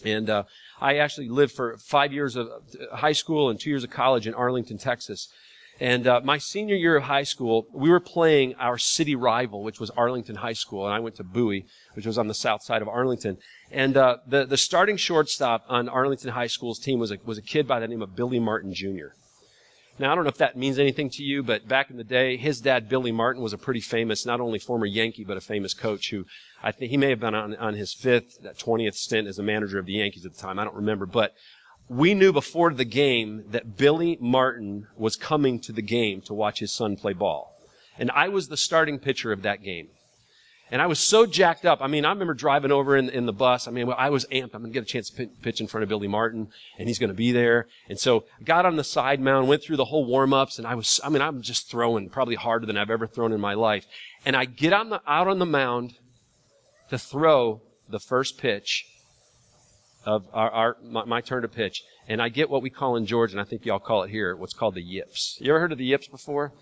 And 0.04 0.30
uh, 0.30 0.44
I 0.80 0.98
actually 0.98 1.28
lived 1.28 1.50
for 1.52 1.76
five 1.78 2.12
years 2.12 2.36
of 2.36 2.48
high 2.92 3.12
school 3.12 3.50
and 3.50 3.58
two 3.58 3.70
years 3.70 3.82
of 3.82 3.90
college 3.90 4.28
in 4.28 4.34
Arlington, 4.34 4.78
Texas. 4.78 5.32
And 5.80 6.06
uh, 6.06 6.20
my 6.22 6.38
senior 6.38 6.76
year 6.76 6.94
of 6.94 7.02
high 7.02 7.24
school, 7.24 7.66
we 7.72 7.90
were 7.90 7.98
playing 7.98 8.54
our 8.54 8.78
city 8.78 9.16
rival, 9.16 9.64
which 9.64 9.80
was 9.80 9.90
Arlington 9.90 10.36
High 10.36 10.52
School, 10.52 10.84
and 10.84 10.94
I 10.94 11.00
went 11.00 11.16
to 11.16 11.24
Bowie, 11.24 11.66
which 11.94 12.06
was 12.06 12.16
on 12.16 12.28
the 12.28 12.34
south 12.34 12.62
side 12.62 12.80
of 12.80 12.86
Arlington. 12.86 13.38
And 13.72 13.96
uh, 13.96 14.18
the 14.28 14.44
the 14.44 14.56
starting 14.56 14.96
shortstop 14.96 15.64
on 15.68 15.88
Arlington 15.88 16.30
High 16.30 16.46
School's 16.46 16.78
team 16.78 17.00
was 17.00 17.10
a 17.10 17.18
was 17.24 17.36
a 17.36 17.42
kid 17.42 17.66
by 17.66 17.80
the 17.80 17.88
name 17.88 18.00
of 18.00 18.14
Billy 18.14 18.38
Martin 18.38 18.72
Jr. 18.72 19.08
Now, 19.96 20.10
I 20.10 20.16
don't 20.16 20.24
know 20.24 20.30
if 20.30 20.38
that 20.38 20.56
means 20.56 20.80
anything 20.80 21.08
to 21.10 21.22
you, 21.22 21.44
but 21.44 21.68
back 21.68 21.88
in 21.88 21.96
the 21.96 22.04
day, 22.04 22.36
his 22.36 22.60
dad, 22.60 22.88
Billy 22.88 23.12
Martin, 23.12 23.42
was 23.42 23.52
a 23.52 23.58
pretty 23.58 23.80
famous, 23.80 24.26
not 24.26 24.40
only 24.40 24.58
former 24.58 24.86
Yankee, 24.86 25.22
but 25.22 25.36
a 25.36 25.40
famous 25.40 25.72
coach 25.72 26.10
who 26.10 26.24
I 26.64 26.72
think 26.72 26.90
he 26.90 26.96
may 26.96 27.10
have 27.10 27.20
been 27.20 27.34
on, 27.34 27.54
on 27.56 27.74
his 27.74 27.94
fifth, 27.94 28.42
20th 28.42 28.94
stint 28.94 29.28
as 29.28 29.38
a 29.38 29.42
manager 29.44 29.78
of 29.78 29.86
the 29.86 29.92
Yankees 29.92 30.26
at 30.26 30.34
the 30.34 30.40
time. 30.40 30.58
I 30.58 30.64
don't 30.64 30.74
remember, 30.74 31.06
but 31.06 31.34
we 31.88 32.12
knew 32.12 32.32
before 32.32 32.72
the 32.72 32.84
game 32.84 33.44
that 33.50 33.76
Billy 33.76 34.18
Martin 34.20 34.88
was 34.96 35.14
coming 35.14 35.60
to 35.60 35.72
the 35.72 35.82
game 35.82 36.22
to 36.22 36.34
watch 36.34 36.58
his 36.58 36.72
son 36.72 36.96
play 36.96 37.12
ball. 37.12 37.54
And 37.96 38.10
I 38.10 38.28
was 38.28 38.48
the 38.48 38.56
starting 38.56 38.98
pitcher 38.98 39.30
of 39.30 39.42
that 39.42 39.62
game. 39.62 39.90
And 40.70 40.80
I 40.80 40.86
was 40.86 40.98
so 40.98 41.26
jacked 41.26 41.66
up. 41.66 41.80
I 41.82 41.86
mean, 41.86 42.04
I 42.04 42.10
remember 42.10 42.34
driving 42.34 42.72
over 42.72 42.96
in, 42.96 43.10
in 43.10 43.26
the 43.26 43.32
bus. 43.32 43.68
I 43.68 43.70
mean, 43.70 43.92
I 43.96 44.08
was 44.10 44.24
amped. 44.32 44.54
I'm 44.54 44.62
going 44.62 44.72
to 44.72 44.80
get 44.80 44.82
a 44.82 44.86
chance 44.86 45.10
to 45.10 45.26
pitch 45.26 45.60
in 45.60 45.66
front 45.66 45.82
of 45.82 45.88
Billy 45.88 46.08
Martin, 46.08 46.48
and 46.78 46.88
he's 46.88 46.98
going 46.98 47.08
to 47.08 47.14
be 47.14 47.32
there. 47.32 47.68
And 47.88 47.98
so 47.98 48.24
I 48.40 48.44
got 48.44 48.64
on 48.64 48.76
the 48.76 48.84
side 48.84 49.20
mound, 49.20 49.46
went 49.46 49.62
through 49.62 49.76
the 49.76 49.84
whole 49.84 50.06
warm-ups, 50.06 50.58
and 50.58 50.66
I 50.66 50.74
was, 50.74 51.00
I 51.04 51.10
mean, 51.10 51.22
I'm 51.22 51.42
just 51.42 51.70
throwing 51.70 52.08
probably 52.08 52.34
harder 52.34 52.66
than 52.66 52.78
I've 52.78 52.90
ever 52.90 53.06
thrown 53.06 53.32
in 53.32 53.40
my 53.40 53.54
life. 53.54 53.86
And 54.24 54.34
I 54.34 54.46
get 54.46 54.72
on 54.72 54.88
the, 54.88 55.02
out 55.06 55.28
on 55.28 55.38
the 55.38 55.46
mound 55.46 55.94
to 56.88 56.98
throw 56.98 57.60
the 57.88 58.00
first 58.00 58.38
pitch 58.38 58.86
of 60.06 60.26
our, 60.32 60.50
our 60.50 60.76
my, 60.82 61.04
my 61.04 61.20
turn 61.20 61.42
to 61.42 61.48
pitch. 61.48 61.82
And 62.08 62.20
I 62.20 62.30
get 62.30 62.50
what 62.50 62.62
we 62.62 62.70
call 62.70 62.96
in 62.96 63.06
Georgia, 63.06 63.34
and 63.34 63.40
I 63.40 63.44
think 63.44 63.64
y'all 63.64 63.78
call 63.78 64.02
it 64.02 64.10
here, 64.10 64.34
what's 64.34 64.54
called 64.54 64.74
the 64.74 64.82
yips. 64.82 65.38
You 65.40 65.52
ever 65.52 65.60
heard 65.60 65.72
of 65.72 65.78
the 65.78 65.86
yips 65.86 66.08
before? 66.08 66.52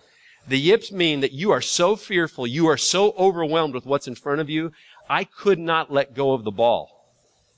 The 0.48 0.58
yips 0.58 0.90
mean 0.90 1.20
that 1.20 1.32
you 1.32 1.50
are 1.52 1.60
so 1.60 1.94
fearful, 1.96 2.46
you 2.46 2.66
are 2.66 2.76
so 2.76 3.12
overwhelmed 3.12 3.74
with 3.74 3.86
what's 3.86 4.08
in 4.08 4.14
front 4.14 4.40
of 4.40 4.50
you, 4.50 4.72
I 5.08 5.24
could 5.24 5.58
not 5.58 5.92
let 5.92 6.14
go 6.14 6.32
of 6.32 6.44
the 6.44 6.50
ball. 6.50 6.88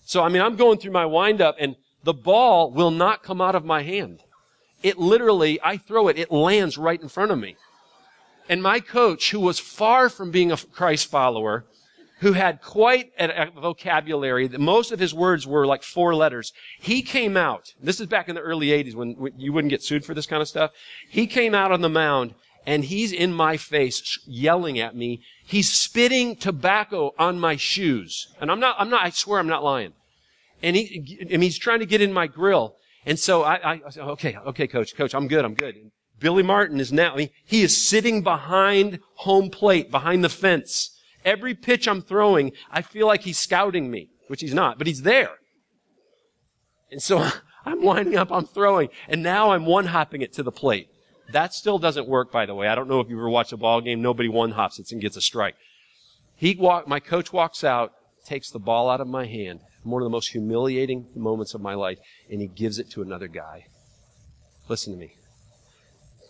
So, 0.04 0.22
I 0.22 0.28
mean, 0.28 0.42
I'm 0.42 0.56
going 0.56 0.78
through 0.78 0.92
my 0.92 1.06
windup 1.06 1.56
and 1.58 1.76
the 2.02 2.12
ball 2.12 2.70
will 2.70 2.90
not 2.90 3.22
come 3.22 3.40
out 3.40 3.54
of 3.54 3.64
my 3.64 3.82
hand. 3.82 4.20
It 4.82 4.98
literally, 4.98 5.58
I 5.62 5.78
throw 5.78 6.08
it, 6.08 6.18
it 6.18 6.30
lands 6.30 6.76
right 6.76 7.00
in 7.00 7.08
front 7.08 7.30
of 7.30 7.38
me. 7.38 7.56
And 8.50 8.62
my 8.62 8.80
coach, 8.80 9.30
who 9.30 9.40
was 9.40 9.58
far 9.58 10.10
from 10.10 10.30
being 10.30 10.52
a 10.52 10.58
Christ 10.58 11.06
follower, 11.06 11.64
who 12.20 12.34
had 12.34 12.60
quite 12.60 13.12
a 13.18 13.50
vocabulary, 13.50 14.48
most 14.48 14.92
of 14.92 14.98
his 14.98 15.14
words 15.14 15.46
were 15.46 15.66
like 15.66 15.82
four 15.82 16.14
letters, 16.14 16.52
he 16.78 17.00
came 17.00 17.36
out, 17.36 17.72
this 17.80 18.00
is 18.00 18.06
back 18.06 18.28
in 18.28 18.34
the 18.34 18.40
early 18.42 18.68
80s 18.68 18.94
when 18.94 19.32
you 19.38 19.52
wouldn't 19.54 19.70
get 19.70 19.82
sued 19.82 20.04
for 20.04 20.12
this 20.12 20.26
kind 20.26 20.42
of 20.42 20.48
stuff. 20.48 20.70
He 21.08 21.26
came 21.26 21.54
out 21.54 21.72
on 21.72 21.80
the 21.80 21.88
mound 21.88 22.34
and 22.66 22.84
he's 22.84 23.12
in 23.12 23.32
my 23.32 23.56
face 23.56 24.18
yelling 24.26 24.78
at 24.78 24.96
me. 24.96 25.22
He's 25.46 25.70
spitting 25.70 26.36
tobacco 26.36 27.12
on 27.18 27.38
my 27.38 27.56
shoes. 27.56 28.28
And 28.40 28.50
I'm 28.50 28.60
not, 28.60 28.76
I'm 28.78 28.90
not, 28.90 29.04
I 29.04 29.10
swear 29.10 29.38
I'm 29.38 29.46
not 29.46 29.64
lying. 29.64 29.92
And 30.62 30.76
he, 30.76 31.26
and 31.30 31.42
he's 31.42 31.58
trying 31.58 31.80
to 31.80 31.86
get 31.86 32.00
in 32.00 32.12
my 32.12 32.26
grill. 32.26 32.76
And 33.04 33.18
so 33.18 33.42
I, 33.42 33.54
I, 33.56 33.80
I 33.86 33.90
said, 33.90 34.04
okay, 34.04 34.36
okay, 34.46 34.66
coach, 34.66 34.96
coach, 34.96 35.14
I'm 35.14 35.28
good, 35.28 35.44
I'm 35.44 35.54
good. 35.54 35.76
And 35.76 35.90
Billy 36.18 36.42
Martin 36.42 36.80
is 36.80 36.92
now, 36.92 37.12
I 37.12 37.16
mean, 37.16 37.30
he 37.44 37.62
is 37.62 37.86
sitting 37.86 38.22
behind 38.22 39.00
home 39.16 39.50
plate, 39.50 39.90
behind 39.90 40.24
the 40.24 40.30
fence. 40.30 40.90
Every 41.24 41.54
pitch 41.54 41.86
I'm 41.86 42.00
throwing, 42.00 42.52
I 42.70 42.80
feel 42.82 43.06
like 43.06 43.22
he's 43.22 43.38
scouting 43.38 43.90
me, 43.90 44.08
which 44.28 44.40
he's 44.40 44.54
not, 44.54 44.78
but 44.78 44.86
he's 44.86 45.02
there. 45.02 45.32
And 46.90 47.02
so 47.02 47.28
I'm 47.66 47.82
winding 47.82 48.16
up, 48.16 48.32
I'm 48.32 48.46
throwing, 48.46 48.88
and 49.08 49.22
now 49.22 49.50
I'm 49.50 49.66
one 49.66 49.86
hopping 49.86 50.22
it 50.22 50.32
to 50.34 50.42
the 50.42 50.52
plate. 50.52 50.88
That 51.32 51.54
still 51.54 51.78
doesn't 51.78 52.08
work, 52.08 52.30
by 52.30 52.46
the 52.46 52.54
way. 52.54 52.68
I 52.68 52.74
don't 52.74 52.88
know 52.88 53.00
if 53.00 53.08
you 53.08 53.16
ever 53.16 53.28
watched 53.28 53.52
a 53.52 53.56
ball 53.56 53.80
game. 53.80 54.02
Nobody 54.02 54.28
one 54.28 54.52
hops 54.52 54.78
it 54.78 54.92
and 54.92 55.00
gets 55.00 55.16
a 55.16 55.20
strike. 55.20 55.56
He 56.36 56.54
walk, 56.54 56.86
my 56.86 57.00
coach 57.00 57.32
walks 57.32 57.64
out, 57.64 57.92
takes 58.24 58.50
the 58.50 58.58
ball 58.58 58.90
out 58.90 59.00
of 59.00 59.08
my 59.08 59.26
hand, 59.26 59.60
one 59.82 60.02
of 60.02 60.06
the 60.06 60.10
most 60.10 60.32
humiliating 60.32 61.06
moments 61.14 61.54
of 61.54 61.60
my 61.60 61.74
life, 61.74 61.98
and 62.30 62.40
he 62.40 62.48
gives 62.48 62.78
it 62.78 62.90
to 62.90 63.02
another 63.02 63.28
guy. 63.28 63.66
Listen 64.68 64.92
to 64.92 64.98
me. 64.98 65.14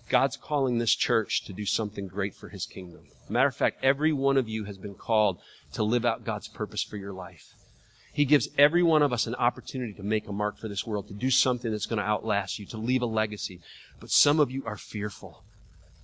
God's 0.09 0.37
calling 0.37 0.79
this 0.79 0.95
church 0.95 1.45
to 1.47 1.53
do 1.53 1.65
something 1.65 2.07
great 2.07 2.35
for 2.35 2.51
his 2.51 2.67
kingdom. 2.67 3.05
Matter 3.29 3.49
of 3.49 3.57
fact, 3.57 3.83
every 3.83 4.13
one 4.13 4.37
of 4.37 4.49
you 4.49 4.65
has 4.65 4.77
been 4.77 4.95
called 4.95 5.41
to 5.73 5.83
live 5.83 6.05
out 6.05 6.25
God's 6.25 6.49
purpose 6.49 6.83
for 6.83 6.97
your 6.97 7.13
life. 7.13 7.55
He 8.15 8.25
gives 8.25 8.49
every 8.57 8.83
one 8.83 9.03
of 9.03 9.13
us 9.13 9.27
an 9.27 9.35
opportunity 9.35 9.93
to 9.95 10.05
make 10.05 10.29
a 10.29 10.33
mark 10.33 10.57
for 10.57 10.69
this 10.69 10.87
world, 10.87 11.09
to 11.09 11.15
do 11.15 11.31
something 11.31 11.73
that's 11.73 11.87
going 11.87 11.99
to 11.99 12.05
outlast 12.05 12.61
you, 12.61 12.67
to 12.67 12.77
leave 12.79 13.03
a 13.03 13.07
legacy. 13.07 13.61
But 13.99 14.11
some 14.11 14.39
of 14.39 14.53
you 14.53 14.63
are 14.65 14.77
fearful. 14.77 15.43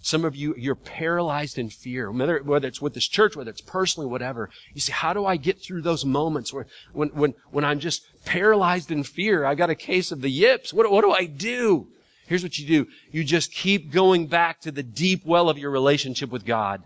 Some 0.02 0.24
of 0.24 0.34
you, 0.34 0.54
you're 0.58 0.74
paralyzed 0.74 1.56
in 1.56 1.70
fear, 1.70 2.10
whether, 2.10 2.42
whether 2.42 2.66
it's 2.66 2.82
with 2.82 2.94
this 2.94 3.06
church, 3.06 3.36
whether 3.36 3.50
it's 3.50 3.60
personally, 3.60 4.08
whatever. 4.08 4.50
You 4.74 4.80
say, 4.80 4.92
how 4.92 5.12
do 5.12 5.24
I 5.24 5.36
get 5.36 5.62
through 5.62 5.82
those 5.82 6.04
moments 6.04 6.52
where, 6.52 6.66
when, 6.92 7.10
when, 7.10 7.34
when 7.52 7.64
I'm 7.64 7.78
just 7.78 8.02
paralyzed 8.24 8.90
in 8.90 9.04
fear? 9.04 9.44
I 9.44 9.54
got 9.54 9.70
a 9.70 9.76
case 9.76 10.10
of 10.10 10.20
the 10.20 10.30
yips. 10.30 10.74
What, 10.74 10.90
what 10.90 11.02
do 11.02 11.12
I 11.12 11.26
do? 11.26 11.86
Here's 12.26 12.42
what 12.42 12.58
you 12.58 12.66
do. 12.66 12.90
You 13.12 13.22
just 13.22 13.52
keep 13.52 13.92
going 13.92 14.26
back 14.26 14.60
to 14.62 14.72
the 14.72 14.82
deep 14.82 15.24
well 15.24 15.48
of 15.48 15.58
your 15.58 15.70
relationship 15.70 16.30
with 16.30 16.44
God. 16.44 16.82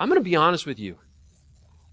I'm 0.00 0.08
going 0.08 0.20
to 0.20 0.24
be 0.24 0.36
honest 0.36 0.66
with 0.66 0.80
you. 0.80 0.96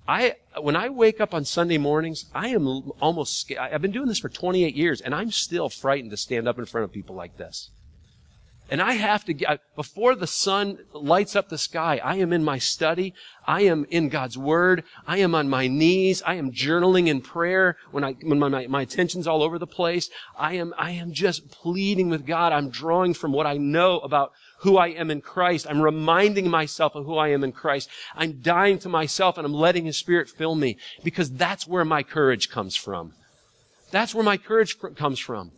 I, 0.07 0.35
when 0.59 0.75
I 0.75 0.89
wake 0.89 1.19
up 1.19 1.33
on 1.33 1.43
Sunday 1.43 1.77
mornings, 1.77 2.25
I 2.33 2.49
am 2.49 2.67
almost 3.01 3.41
scared. 3.41 3.59
I've 3.73 3.81
been 3.81 3.91
doing 3.91 4.07
this 4.07 4.19
for 4.19 4.29
28 4.29 4.75
years 4.75 5.01
and 5.01 5.13
I'm 5.13 5.31
still 5.31 5.69
frightened 5.69 6.11
to 6.11 6.17
stand 6.17 6.47
up 6.47 6.57
in 6.57 6.65
front 6.65 6.85
of 6.85 6.91
people 6.91 7.15
like 7.15 7.37
this. 7.37 7.69
And 8.69 8.81
I 8.81 8.93
have 8.93 9.23
to 9.25 9.33
get, 9.33 9.61
before 9.75 10.13
the 10.13 10.27
sun 10.27 10.79
lights 10.93 11.35
up 11.37 11.47
the 11.47 11.57
sky, 11.57 12.01
I 12.03 12.15
am 12.17 12.33
in 12.33 12.43
my 12.43 12.57
study. 12.57 13.13
I 13.45 13.61
am 13.61 13.85
in 13.89 14.09
God's 14.09 14.37
Word. 14.37 14.83
I 15.05 15.19
am 15.19 15.33
on 15.35 15.49
my 15.49 15.67
knees. 15.67 16.21
I 16.25 16.35
am 16.35 16.51
journaling 16.51 17.07
in 17.07 17.21
prayer 17.21 17.77
when 17.91 18.03
I, 18.03 18.13
when 18.23 18.39
my, 18.39 18.49
my, 18.49 18.67
my 18.67 18.81
attention's 18.81 19.25
all 19.25 19.41
over 19.41 19.57
the 19.57 19.67
place. 19.67 20.09
I 20.37 20.53
am, 20.55 20.73
I 20.77 20.91
am 20.91 21.13
just 21.13 21.49
pleading 21.49 22.09
with 22.09 22.25
God. 22.25 22.51
I'm 22.51 22.69
drawing 22.69 23.13
from 23.13 23.31
what 23.31 23.47
I 23.47 23.55
know 23.55 23.99
about 23.99 24.33
who 24.59 24.77
I 24.77 24.87
am 24.87 25.11
in 25.11 25.21
Christ. 25.21 25.67
I'm 25.69 25.81
reminding 25.81 26.49
myself 26.49 26.95
of 26.95 27.05
who 27.05 27.17
I 27.17 27.29
am 27.29 27.43
in 27.43 27.51
Christ. 27.51 27.89
I'm 28.15 28.41
dying 28.41 28.79
to 28.79 28.89
myself 28.89 29.37
and 29.37 29.45
I'm 29.45 29.53
letting 29.53 29.85
His 29.85 29.97
Spirit 29.97 30.29
fill 30.29 30.55
me 30.55 30.77
because 31.03 31.31
that's 31.31 31.67
where 31.67 31.85
my 31.85 32.03
courage 32.03 32.49
comes 32.49 32.75
from. 32.75 33.13
That's 33.91 34.13
where 34.13 34.23
my 34.23 34.37
courage 34.37 34.77
comes 34.95 35.19
from. 35.19 35.51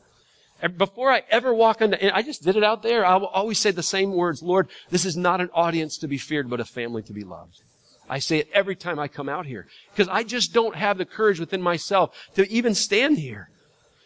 Before 0.77 1.09
I 1.09 1.23
ever 1.29 1.53
walk 1.53 1.81
into, 1.81 2.13
I 2.13 2.21
just 2.21 2.43
did 2.43 2.57
it 2.57 2.63
out 2.63 2.83
there. 2.83 3.05
I 3.05 3.15
will 3.15 3.27
always 3.27 3.57
say 3.59 3.71
the 3.71 3.81
same 3.81 4.11
words. 4.11 4.43
Lord, 4.43 4.67
this 4.89 5.05
is 5.05 5.15
not 5.15 5.39
an 5.39 5.49
audience 5.53 5.97
to 5.99 6.07
be 6.07 6.17
feared, 6.17 6.49
but 6.49 6.59
a 6.59 6.65
family 6.65 7.01
to 7.03 7.13
be 7.13 7.23
loved. 7.23 7.61
I 8.09 8.19
say 8.19 8.39
it 8.39 8.49
every 8.53 8.75
time 8.75 8.99
I 8.99 9.07
come 9.07 9.29
out 9.29 9.45
here 9.45 9.67
because 9.91 10.09
I 10.09 10.23
just 10.23 10.53
don't 10.53 10.75
have 10.75 10.97
the 10.97 11.05
courage 11.05 11.39
within 11.39 11.61
myself 11.61 12.13
to 12.35 12.51
even 12.51 12.75
stand 12.75 13.19
here. 13.19 13.49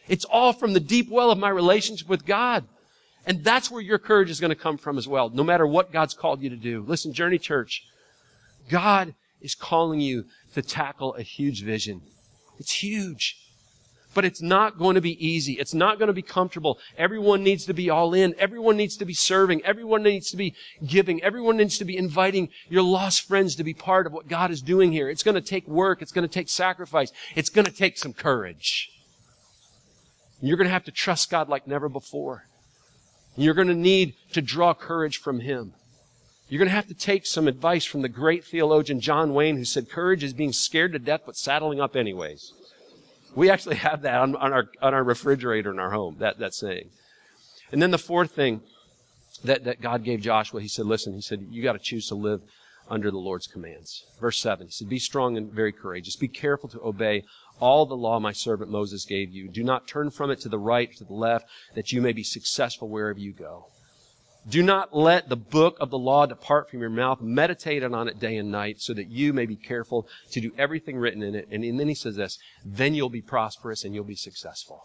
It's 0.07 0.25
all 0.25 0.53
from 0.53 0.73
the 0.73 0.79
deep 0.79 1.09
well 1.09 1.31
of 1.31 1.39
my 1.39 1.49
relationship 1.49 2.09
with 2.09 2.25
God. 2.25 2.65
And 3.25 3.43
that's 3.43 3.71
where 3.71 3.81
your 3.81 3.99
courage 3.99 4.29
is 4.29 4.39
going 4.39 4.49
to 4.49 4.55
come 4.55 4.77
from 4.77 4.97
as 4.97 5.07
well, 5.07 5.29
no 5.29 5.43
matter 5.43 5.65
what 5.65 5.91
God's 5.91 6.13
called 6.13 6.41
you 6.41 6.49
to 6.49 6.55
do. 6.55 6.83
Listen, 6.85 7.13
Journey 7.13 7.37
Church, 7.37 7.85
God 8.69 9.15
is 9.41 9.55
calling 9.55 10.01
you 10.01 10.25
to 10.53 10.61
tackle 10.61 11.15
a 11.15 11.21
huge 11.21 11.63
vision. 11.63 12.01
It's 12.59 12.71
huge. 12.71 13.39
But 14.13 14.25
it's 14.25 14.43
not 14.43 14.77
going 14.77 14.93
to 14.93 15.01
be 15.01 15.25
easy. 15.25 15.53
It's 15.53 15.73
not 15.73 15.97
going 15.97 16.07
to 16.07 16.13
be 16.13 16.21
comfortable. 16.21 16.77
Everyone 16.97 17.43
needs 17.43 17.65
to 17.65 17.73
be 17.73 17.89
all 17.89 18.13
in. 18.13 18.35
Everyone 18.37 18.77
needs 18.77 18.95
to 18.97 19.05
be 19.05 19.13
serving. 19.15 19.65
Everyone 19.65 20.03
needs 20.03 20.29
to 20.31 20.37
be 20.37 20.53
giving. 20.85 21.23
Everyone 21.23 21.57
needs 21.57 21.79
to 21.79 21.85
be 21.85 21.97
inviting 21.97 22.49
your 22.69 22.83
lost 22.83 23.27
friends 23.27 23.55
to 23.55 23.63
be 23.63 23.73
part 23.73 24.05
of 24.05 24.13
what 24.13 24.27
God 24.27 24.51
is 24.51 24.61
doing 24.61 24.91
here. 24.91 25.09
It's 25.09 25.23
going 25.23 25.33
to 25.33 25.41
take 25.41 25.67
work. 25.67 26.01
It's 26.03 26.11
going 26.11 26.27
to 26.27 26.33
take 26.33 26.47
sacrifice. 26.47 27.11
It's 27.35 27.49
going 27.49 27.65
to 27.65 27.71
take 27.71 27.97
some 27.97 28.13
courage. 28.13 28.91
You're 30.41 30.57
going 30.57 30.67
to 30.67 30.73
have 30.73 30.85
to 30.85 30.91
trust 30.91 31.31
God 31.31 31.49
like 31.49 31.67
never 31.67 31.89
before. 31.89 32.43
You're 33.35 33.53
going 33.53 33.67
to 33.67 33.73
need 33.73 34.15
to 34.33 34.41
draw 34.41 34.73
courage 34.73 35.17
from 35.17 35.39
Him. 35.39 35.73
You're 36.49 36.59
going 36.59 36.69
to 36.69 36.75
have 36.75 36.87
to 36.87 36.93
take 36.93 37.25
some 37.25 37.47
advice 37.47 37.85
from 37.85 38.01
the 38.01 38.09
great 38.09 38.43
theologian 38.43 38.99
John 38.99 39.33
Wayne 39.33 39.57
who 39.57 39.65
said 39.65 39.89
courage 39.89 40.23
is 40.23 40.33
being 40.33 40.53
scared 40.53 40.93
to 40.93 40.99
death 40.99 41.21
but 41.25 41.35
saddling 41.35 41.81
up 41.81 41.95
anyways. 41.95 42.53
We 43.35 43.49
actually 43.49 43.77
have 43.77 44.03
that 44.03 44.19
on, 44.19 44.35
on, 44.35 44.53
our, 44.53 44.65
on 44.81 44.93
our 44.93 45.03
refrigerator 45.03 45.71
in 45.71 45.79
our 45.79 45.91
home, 45.91 46.17
that, 46.19 46.37
that 46.39 46.53
saying. 46.53 46.89
And 47.71 47.81
then 47.81 47.89
the 47.89 47.97
fourth 47.97 48.31
thing 48.31 48.61
that, 49.43 49.63
that 49.63 49.81
God 49.81 50.03
gave 50.03 50.21
Joshua, 50.21 50.61
he 50.61 50.67
said, 50.67 50.85
listen, 50.85 51.13
he 51.13 51.21
said, 51.21 51.47
you 51.49 51.63
got 51.63 51.73
to 51.73 51.79
choose 51.79 52.07
to 52.09 52.15
live 52.15 52.41
under 52.89 53.09
the 53.09 53.17
Lord's 53.17 53.47
commands. 53.47 54.05
Verse 54.19 54.39
7, 54.39 54.67
he 54.67 54.71
said, 54.71 54.89
Be 54.89 54.99
strong 54.99 55.37
and 55.37 55.51
very 55.51 55.71
courageous. 55.71 56.15
Be 56.15 56.27
careful 56.27 56.69
to 56.69 56.81
obey 56.81 57.23
all 57.59 57.85
the 57.85 57.95
law 57.95 58.19
my 58.19 58.31
servant 58.31 58.71
Moses 58.71 59.05
gave 59.05 59.31
you. 59.31 59.47
Do 59.47 59.63
not 59.63 59.87
turn 59.87 60.09
from 60.09 60.31
it 60.31 60.39
to 60.41 60.49
the 60.49 60.59
right, 60.59 60.91
to 60.97 61.03
the 61.03 61.13
left, 61.13 61.45
that 61.75 61.91
you 61.91 62.01
may 62.01 62.11
be 62.11 62.23
successful 62.23 62.89
wherever 62.89 63.19
you 63.19 63.33
go. 63.33 63.67
Do 64.49 64.61
not 64.61 64.93
let 64.93 65.29
the 65.29 65.37
book 65.37 65.77
of 65.79 65.89
the 65.89 65.97
law 65.97 66.25
depart 66.25 66.69
from 66.69 66.81
your 66.81 66.89
mouth. 66.89 67.21
Meditate 67.21 67.81
on 67.83 68.09
it 68.09 68.19
day 68.19 68.35
and 68.35 68.51
night 68.51 68.81
so 68.81 68.93
that 68.93 69.09
you 69.09 69.31
may 69.31 69.45
be 69.45 69.55
careful 69.55 70.07
to 70.31 70.41
do 70.41 70.51
everything 70.57 70.97
written 70.97 71.23
in 71.23 71.33
it. 71.33 71.47
And 71.49 71.79
then 71.79 71.87
he 71.87 71.95
says 71.95 72.17
this, 72.17 72.37
then 72.65 72.93
you'll 72.93 73.09
be 73.09 73.21
prosperous 73.21 73.85
and 73.85 73.95
you'll 73.95 74.03
be 74.03 74.15
successful. 74.15 74.81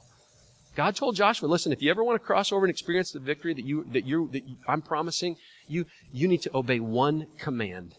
God 0.76 0.94
told 0.94 1.16
Joshua, 1.16 1.48
listen, 1.48 1.72
if 1.72 1.82
you 1.82 1.90
ever 1.90 2.04
want 2.04 2.20
to 2.20 2.24
cross 2.24 2.52
over 2.52 2.64
and 2.64 2.70
experience 2.70 3.10
the 3.10 3.18
victory 3.18 3.52
that 3.52 3.64
you, 3.64 3.84
that 3.90 4.06
you, 4.06 4.28
that 4.32 4.44
I'm 4.68 4.80
promising, 4.80 5.34
you, 5.66 5.86
you 6.12 6.28
need 6.28 6.42
to 6.42 6.56
obey 6.56 6.78
one 6.78 7.26
command. 7.36 7.96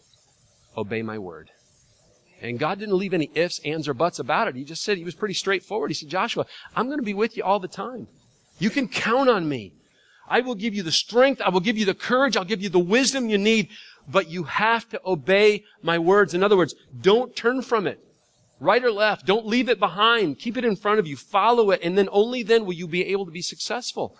Obey 0.78 1.02
my 1.02 1.18
word. 1.18 1.50
And 2.42 2.58
God 2.58 2.78
didn't 2.78 2.96
leave 2.96 3.12
any 3.12 3.30
ifs, 3.34 3.60
ands, 3.64 3.86
or 3.86 3.94
buts 3.94 4.18
about 4.18 4.48
it. 4.48 4.56
He 4.56 4.64
just 4.64 4.82
said, 4.82 4.96
he 4.96 5.04
was 5.04 5.14
pretty 5.14 5.34
straightforward. 5.34 5.90
He 5.90 5.94
said, 5.94 6.08
Joshua, 6.08 6.46
I'm 6.74 6.86
going 6.86 6.98
to 6.98 7.04
be 7.04 7.14
with 7.14 7.36
you 7.36 7.42
all 7.42 7.60
the 7.60 7.68
time. 7.68 8.08
You 8.58 8.70
can 8.70 8.88
count 8.88 9.28
on 9.28 9.48
me. 9.48 9.72
I 10.28 10.40
will 10.40 10.54
give 10.54 10.74
you 10.74 10.82
the 10.82 10.92
strength. 10.92 11.42
I 11.42 11.50
will 11.50 11.60
give 11.60 11.76
you 11.76 11.84
the 11.84 11.94
courage. 11.94 12.36
I'll 12.36 12.44
give 12.44 12.62
you 12.62 12.68
the 12.68 12.78
wisdom 12.78 13.28
you 13.28 13.36
need. 13.36 13.68
But 14.08 14.30
you 14.30 14.44
have 14.44 14.88
to 14.90 15.00
obey 15.04 15.64
my 15.82 15.98
words. 15.98 16.34
In 16.34 16.42
other 16.42 16.56
words, 16.56 16.74
don't 17.00 17.36
turn 17.36 17.62
from 17.62 17.86
it. 17.86 17.98
Right 18.58 18.82
or 18.82 18.92
left. 18.92 19.26
Don't 19.26 19.46
leave 19.46 19.68
it 19.68 19.78
behind. 19.78 20.38
Keep 20.38 20.56
it 20.56 20.64
in 20.64 20.76
front 20.76 20.98
of 20.98 21.06
you. 21.06 21.16
Follow 21.16 21.70
it. 21.70 21.80
And 21.82 21.96
then 21.96 22.08
only 22.12 22.42
then 22.42 22.64
will 22.64 22.74
you 22.74 22.86
be 22.86 23.06
able 23.06 23.24
to 23.26 23.32
be 23.32 23.42
successful. 23.42 24.16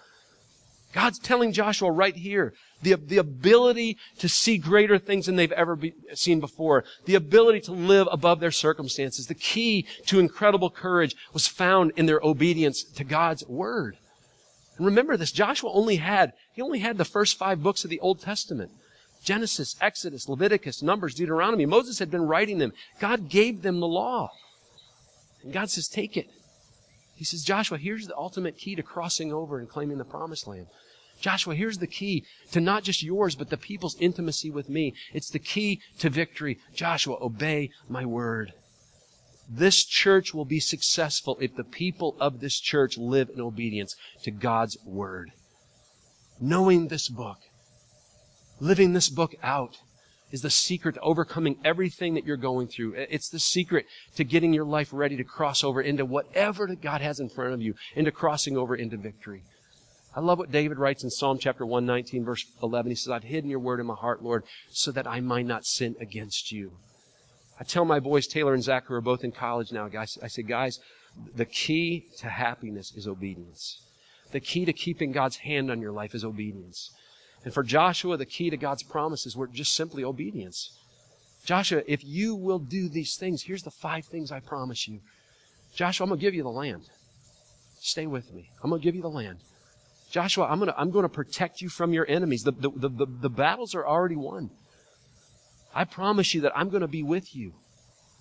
God's 0.93 1.19
telling 1.19 1.53
Joshua 1.53 1.91
right 1.91 2.17
here, 2.17 2.53
the, 2.83 2.95
the 2.95 3.19
ability 3.19 3.97
to 4.19 4.29
see 4.29 4.59
greater 4.59 4.99
things 4.99 5.27
than 5.27 5.37
they've 5.37 5.53
ever 5.53 5.77
be, 5.77 5.95
seen 6.15 6.41
before, 6.41 6.85
the 7.05 7.15
ability 7.15 7.61
to 7.63 7.73
live 7.73 8.09
above 8.11 8.41
their 8.41 8.51
circumstances, 8.51 9.27
the 9.27 9.35
key 9.35 9.87
to 10.07 10.19
incredible 10.19 10.71
courage 10.71 11.15
was 11.33 11.47
found 11.47 11.93
in 11.97 12.07
their 12.07 12.21
obedience 12.23 12.83
to 12.83 13.05
God's 13.05 13.47
word. 13.47 13.97
And 14.77 14.87
remember 14.87 15.17
this, 15.17 15.31
Joshua 15.31 15.71
only 15.73 15.97
had, 15.97 16.33
he 16.55 16.63
only 16.63 16.81
had 16.81 16.99
the 16.99 17.05
first 17.05 17.39
five 17.39 17.63
books 17.63 17.85
of 17.85 17.91
the 17.91 18.01
Old 18.01 18.21
Testament. 18.21 18.73
Genesis, 19.23 19.77
Exodus, 19.81 20.29
Leviticus, 20.29 20.83
Numbers, 20.83 21.15
Deuteronomy. 21.15 21.67
Moses 21.67 21.99
had 21.99 22.11
been 22.11 22.27
writing 22.27 22.59
them. 22.59 22.73
God 22.99 23.29
gave 23.29 23.63
them 23.63 23.79
the 23.79 23.87
law. 23.87 24.31
And 25.43 25.53
God 25.53 25.71
says, 25.71 25.89
take 25.89 26.17
it. 26.17 26.31
He 27.21 27.27
says, 27.27 27.43
Joshua, 27.43 27.77
here's 27.77 28.07
the 28.07 28.17
ultimate 28.17 28.57
key 28.57 28.75
to 28.77 28.83
crossing 28.83 29.31
over 29.31 29.59
and 29.59 29.69
claiming 29.69 29.99
the 29.99 30.07
promised 30.07 30.47
land. 30.47 30.69
Joshua, 31.21 31.55
here's 31.55 31.77
the 31.77 31.87
key 31.87 32.25
to 32.53 32.63
not 32.63 32.83
just 32.83 33.03
yours, 33.03 33.35
but 33.35 33.51
the 33.51 33.59
people's 33.59 33.95
intimacy 34.01 34.49
with 34.49 34.71
me. 34.71 34.95
It's 35.13 35.29
the 35.29 35.39
key 35.39 35.83
to 35.99 36.09
victory. 36.09 36.59
Joshua, 36.75 37.19
obey 37.21 37.73
my 37.91 38.07
word. 38.07 38.55
This 39.47 39.85
church 39.85 40.33
will 40.33 40.47
be 40.47 40.61
successful 40.61 41.37
if 41.43 41.55
the 41.57 41.63
people 41.63 42.17
of 42.19 42.41
this 42.41 42.59
church 42.59 42.97
live 42.97 43.29
in 43.29 43.39
obedience 43.43 43.95
to 44.23 44.31
God's 44.31 44.79
word. 44.87 45.31
Knowing 46.41 46.89
this 46.89 47.11
book, 47.11 47.37
living 48.61 48.95
this 48.95 49.11
book 49.11 49.35
out, 49.43 49.77
is 50.31 50.43
the 50.43 50.51
secret 50.51 50.95
to 50.95 51.01
overcoming 51.01 51.59
everything 51.65 52.15
that 52.15 52.25
you're 52.25 52.37
going 52.37 52.69
through. 52.69 52.95
It's 52.95 53.29
the 53.29 53.39
secret 53.39 53.87
to 54.17 54.25
getting 54.25 54.53
your 54.53 54.65
life 54.65 54.91
ready 54.93 55.17
to 55.17 55.25
cross 55.25 55.65
over 55.65 55.81
into 55.81 56.05
whatever 56.05 56.67
God 56.75 57.01
has 57.01 57.21
in 57.21 57.29
front 57.29 57.55
of 57.55 57.61
you, 57.61 57.75
into 57.95 58.13
crossing 58.13 58.57
over 58.57 58.75
into 58.75 58.97
victory. 58.97 59.43
I 60.15 60.21
love 60.21 60.39
what 60.39 60.51
David 60.51 60.79
writes 60.79 61.05
in 61.05 61.11
Psalm 61.11 61.39
chapter 61.39 61.65
119, 61.65 62.25
verse 62.25 62.45
11. 62.63 62.91
He 62.91 62.97
says, 62.97 63.11
I've 63.13 63.23
hidden 63.23 63.49
your 63.49 63.61
word 63.61 63.79
in 63.79 63.87
my 63.87 63.95
heart, 63.95 64.23
Lord, 64.23 64.45
so 64.71 64.91
that 64.93 65.07
I 65.07 65.21
might 65.21 65.47
not 65.47 65.65
sin 65.65 65.95
against 66.01 66.51
you. 66.51 66.73
I 67.61 67.65
tell 67.65 67.85
my 67.85 68.01
boys, 68.01 68.27
Taylor 68.27 68.55
and 68.55 68.63
Zach, 68.63 68.87
who 68.87 68.95
are 68.95 69.01
both 69.01 69.23
in 69.23 69.33
college 69.33 69.71
now, 69.71 69.87
guys, 69.87 70.19
I 70.23 70.29
say, 70.29 70.43
guys, 70.43 70.81
the 71.35 71.45
key 71.45 72.07
to 72.19 72.29
happiness 72.29 72.93
is 72.97 73.07
obedience. 73.07 73.85
The 74.33 74.41
key 74.41 74.65
to 74.65 74.73
keeping 74.73 75.13
God's 75.13 75.37
hand 75.37 75.71
on 75.71 75.81
your 75.81 75.93
life 75.93 76.15
is 76.15 76.25
obedience. 76.25 76.91
And 77.45 77.55
for 77.55 77.63
Joshua, 77.63 78.17
the 78.17 78.27
key 78.27 78.51
to 78.51 78.57
God's 78.57 78.83
promises 78.83 79.37
were 79.37 79.47
just 79.47 79.75
simply 79.75 80.05
obedience. 80.05 80.79
Joshua, 81.45 81.83
if 81.87 82.05
you 82.05 82.35
will 82.35 82.59
do 82.59 82.89
these 82.89 83.17
things, 83.17 83.43
here's 83.43 83.63
the 83.63 83.71
five 83.71 84.05
things 84.05 84.31
I 84.31 84.41
promise 84.41 84.87
you. 84.87 85.01
Joshua, 85.75 86.05
I'm 86.05 86.11
going 86.11 86.21
to 86.21 86.27
give 86.27 86.35
you 86.35 86.43
the 86.43 86.51
land. 86.51 86.91
Stay 87.81 88.07
with 88.07 88.33
me. 88.35 88.51
I'm 88.63 88.71
going 88.71 88.83
to 88.83 88.85
give 88.85 88.95
you 88.95 89.03
the 89.03 89.09
land. 89.09 89.39
Joshua, 90.11 90.47
I'm 90.47 90.59
gonna, 90.59 90.75
I'm 90.77 90.91
gonna 90.91 91.09
protect 91.09 91.63
you 91.63 91.69
from 91.69 91.93
your 91.93 92.05
enemies. 92.09 92.43
The, 92.43 92.53
the, 92.53 92.71
the, 92.89 93.07
the, 93.07 93.31
battles 93.31 93.77
are 93.77 93.87
already 93.87 94.17
won. 94.17 94.51
I 95.73 95.85
promise 95.85 96.35
you 96.35 96.41
that 96.43 96.53
I'm 96.57 96.69
gonna 96.69 96.89
be 96.89 97.05
with 97.05 97.35
you. 97.35 97.55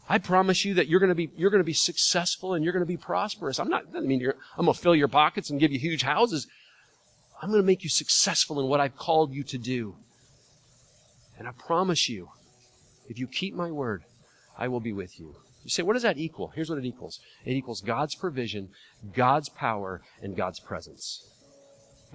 I 0.08 0.20
promise 0.20 0.66
you 0.66 0.76
that 0.76 0.88
you're 0.88 1.00
gonna 1.00 1.16
be, 1.16 1.32
you're 1.36 1.50
gonna 1.50 1.64
be 1.64 1.74
successful 1.74 2.54
and 2.54 2.64
you're 2.64 2.74
gonna 2.74 2.86
be 2.86 2.98
prosperous. 2.98 3.60
I'm 3.60 3.70
not, 3.70 3.86
I 3.96 4.02
mean, 4.02 4.24
I'm 4.56 4.66
gonna 4.66 4.76
fill 4.76 4.96
your 4.96 5.08
pockets 5.08 5.50
and 5.50 5.60
give 5.60 5.72
you 5.72 5.80
huge 5.80 6.04
houses. 6.04 6.48
I'm 7.42 7.52
gonna 7.52 7.64
make 7.64 7.84
you 7.84 7.90
successful 7.90 8.60
in 8.60 8.68
what 8.68 8.80
I've 8.80 8.96
called 8.96 9.34
you 9.34 9.44
to 9.44 9.58
do. 9.58 9.96
And 11.38 11.48
I 11.48 11.52
promise 11.52 12.10
you, 12.10 12.30
if 13.08 13.18
you 13.18 13.28
keep 13.28 13.56
my 13.56 13.72
word, 13.72 14.04
I 14.58 14.68
will 14.68 14.82
be 14.82 14.92
with 14.92 15.20
you. 15.20 15.36
You 15.64 15.70
say, 15.70 15.84
what 15.84 15.94
does 15.94 16.04
that 16.04 16.18
equal? 16.18 16.52
Here's 16.56 16.70
what 16.70 16.80
it 16.80 16.86
equals. 16.86 17.20
It 17.46 17.54
equals 17.54 17.82
God's 17.82 18.16
provision, 18.16 18.70
God's 19.14 19.50
power, 19.50 20.02
and 20.22 20.36
God's 20.36 20.60
presence. 20.60 21.26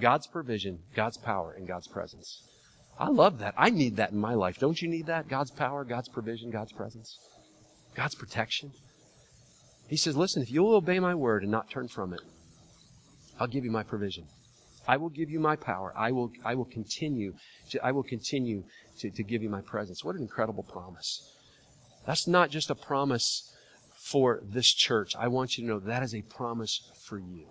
God's 0.00 0.26
provision, 0.26 0.80
God's 0.94 1.16
power, 1.16 1.52
and 1.52 1.66
God's 1.66 1.88
presence. 1.88 2.42
I 2.98 3.08
love 3.08 3.38
that. 3.38 3.54
I 3.56 3.70
need 3.70 3.96
that 3.96 4.12
in 4.12 4.18
my 4.18 4.34
life. 4.34 4.58
Don't 4.58 4.80
you 4.80 4.88
need 4.88 5.06
that? 5.06 5.28
God's 5.28 5.50
power, 5.50 5.84
God's 5.84 6.08
provision, 6.08 6.50
God's 6.50 6.72
presence, 6.72 7.18
God's 7.94 8.14
protection. 8.14 8.72
He 9.88 9.96
says, 9.96 10.16
listen, 10.16 10.42
if 10.42 10.50
you'll 10.50 10.74
obey 10.74 10.98
my 10.98 11.14
word 11.14 11.42
and 11.42 11.52
not 11.52 11.70
turn 11.70 11.88
from 11.88 12.12
it, 12.12 12.20
I'll 13.38 13.46
give 13.46 13.64
you 13.64 13.70
my 13.70 13.82
provision. 13.82 14.26
I 14.86 14.96
will 14.96 15.08
give 15.08 15.30
you 15.30 15.40
my 15.40 15.56
power. 15.56 15.92
I 15.96 16.12
will, 16.12 16.30
I 16.44 16.54
will 16.54 16.66
continue 16.66 17.34
to, 17.70 17.84
I 17.84 17.92
will 17.92 18.02
continue 18.02 18.64
to, 18.98 19.10
to 19.10 19.22
give 19.22 19.42
you 19.42 19.48
my 19.48 19.62
presence. 19.62 20.04
What 20.04 20.16
an 20.16 20.22
incredible 20.22 20.62
promise. 20.62 21.30
That's 22.06 22.26
not 22.26 22.50
just 22.50 22.70
a 22.70 22.74
promise 22.74 23.50
for 23.94 24.40
this 24.42 24.72
church. 24.72 25.16
I 25.18 25.28
want 25.28 25.56
you 25.56 25.64
to 25.64 25.68
know 25.68 25.78
that 25.80 26.02
is 26.02 26.14
a 26.14 26.22
promise 26.22 26.90
for 27.02 27.18
you. 27.18 27.46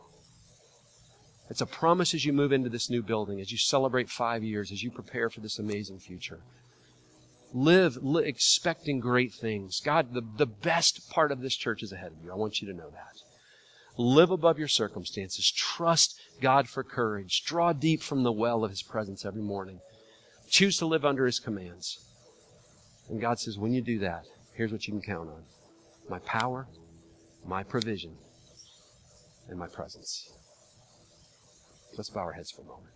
It's 1.49 1.61
a 1.61 1.65
promise 1.65 2.13
as 2.13 2.25
you 2.25 2.33
move 2.33 2.51
into 2.51 2.69
this 2.69 2.89
new 2.89 3.01
building, 3.01 3.41
as 3.41 3.51
you 3.51 3.57
celebrate 3.57 4.09
five 4.09 4.43
years, 4.43 4.71
as 4.71 4.81
you 4.81 4.91
prepare 4.91 5.29
for 5.29 5.41
this 5.41 5.59
amazing 5.59 5.99
future. 5.99 6.39
Live 7.53 7.97
li- 8.01 8.25
expecting 8.25 8.99
great 8.99 9.33
things. 9.33 9.79
God, 9.83 10.13
the, 10.13 10.23
the 10.37 10.45
best 10.45 11.09
part 11.09 11.31
of 11.31 11.41
this 11.41 11.55
church 11.55 11.83
is 11.83 11.91
ahead 11.91 12.11
of 12.11 12.23
you. 12.23 12.31
I 12.31 12.35
want 12.35 12.61
you 12.61 12.67
to 12.67 12.73
know 12.73 12.89
that. 12.89 13.32
Live 13.97 14.31
above 14.31 14.57
your 14.57 14.67
circumstances. 14.67 15.51
Trust 15.51 16.19
God 16.41 16.67
for 16.67 16.83
courage. 16.83 17.43
Draw 17.45 17.73
deep 17.73 18.01
from 18.01 18.23
the 18.23 18.31
well 18.31 18.63
of 18.63 18.71
His 18.71 18.81
presence 18.81 19.25
every 19.25 19.41
morning. 19.41 19.79
Choose 20.49 20.77
to 20.77 20.85
live 20.85 21.05
under 21.05 21.25
His 21.25 21.39
commands. 21.39 21.99
And 23.09 23.21
God 23.21 23.39
says, 23.39 23.57
when 23.57 23.73
you 23.73 23.81
do 23.81 23.99
that, 23.99 24.23
here's 24.55 24.71
what 24.71 24.87
you 24.87 24.93
can 24.93 25.01
count 25.01 25.29
on 25.29 25.43
my 26.09 26.19
power, 26.19 26.67
my 27.45 27.63
provision, 27.63 28.15
and 29.49 29.59
my 29.59 29.67
presence. 29.67 30.31
Let's 31.97 32.09
bow 32.09 32.21
our 32.21 32.33
heads 32.33 32.51
for 32.51 32.61
a 32.61 32.65
moment. 32.65 32.93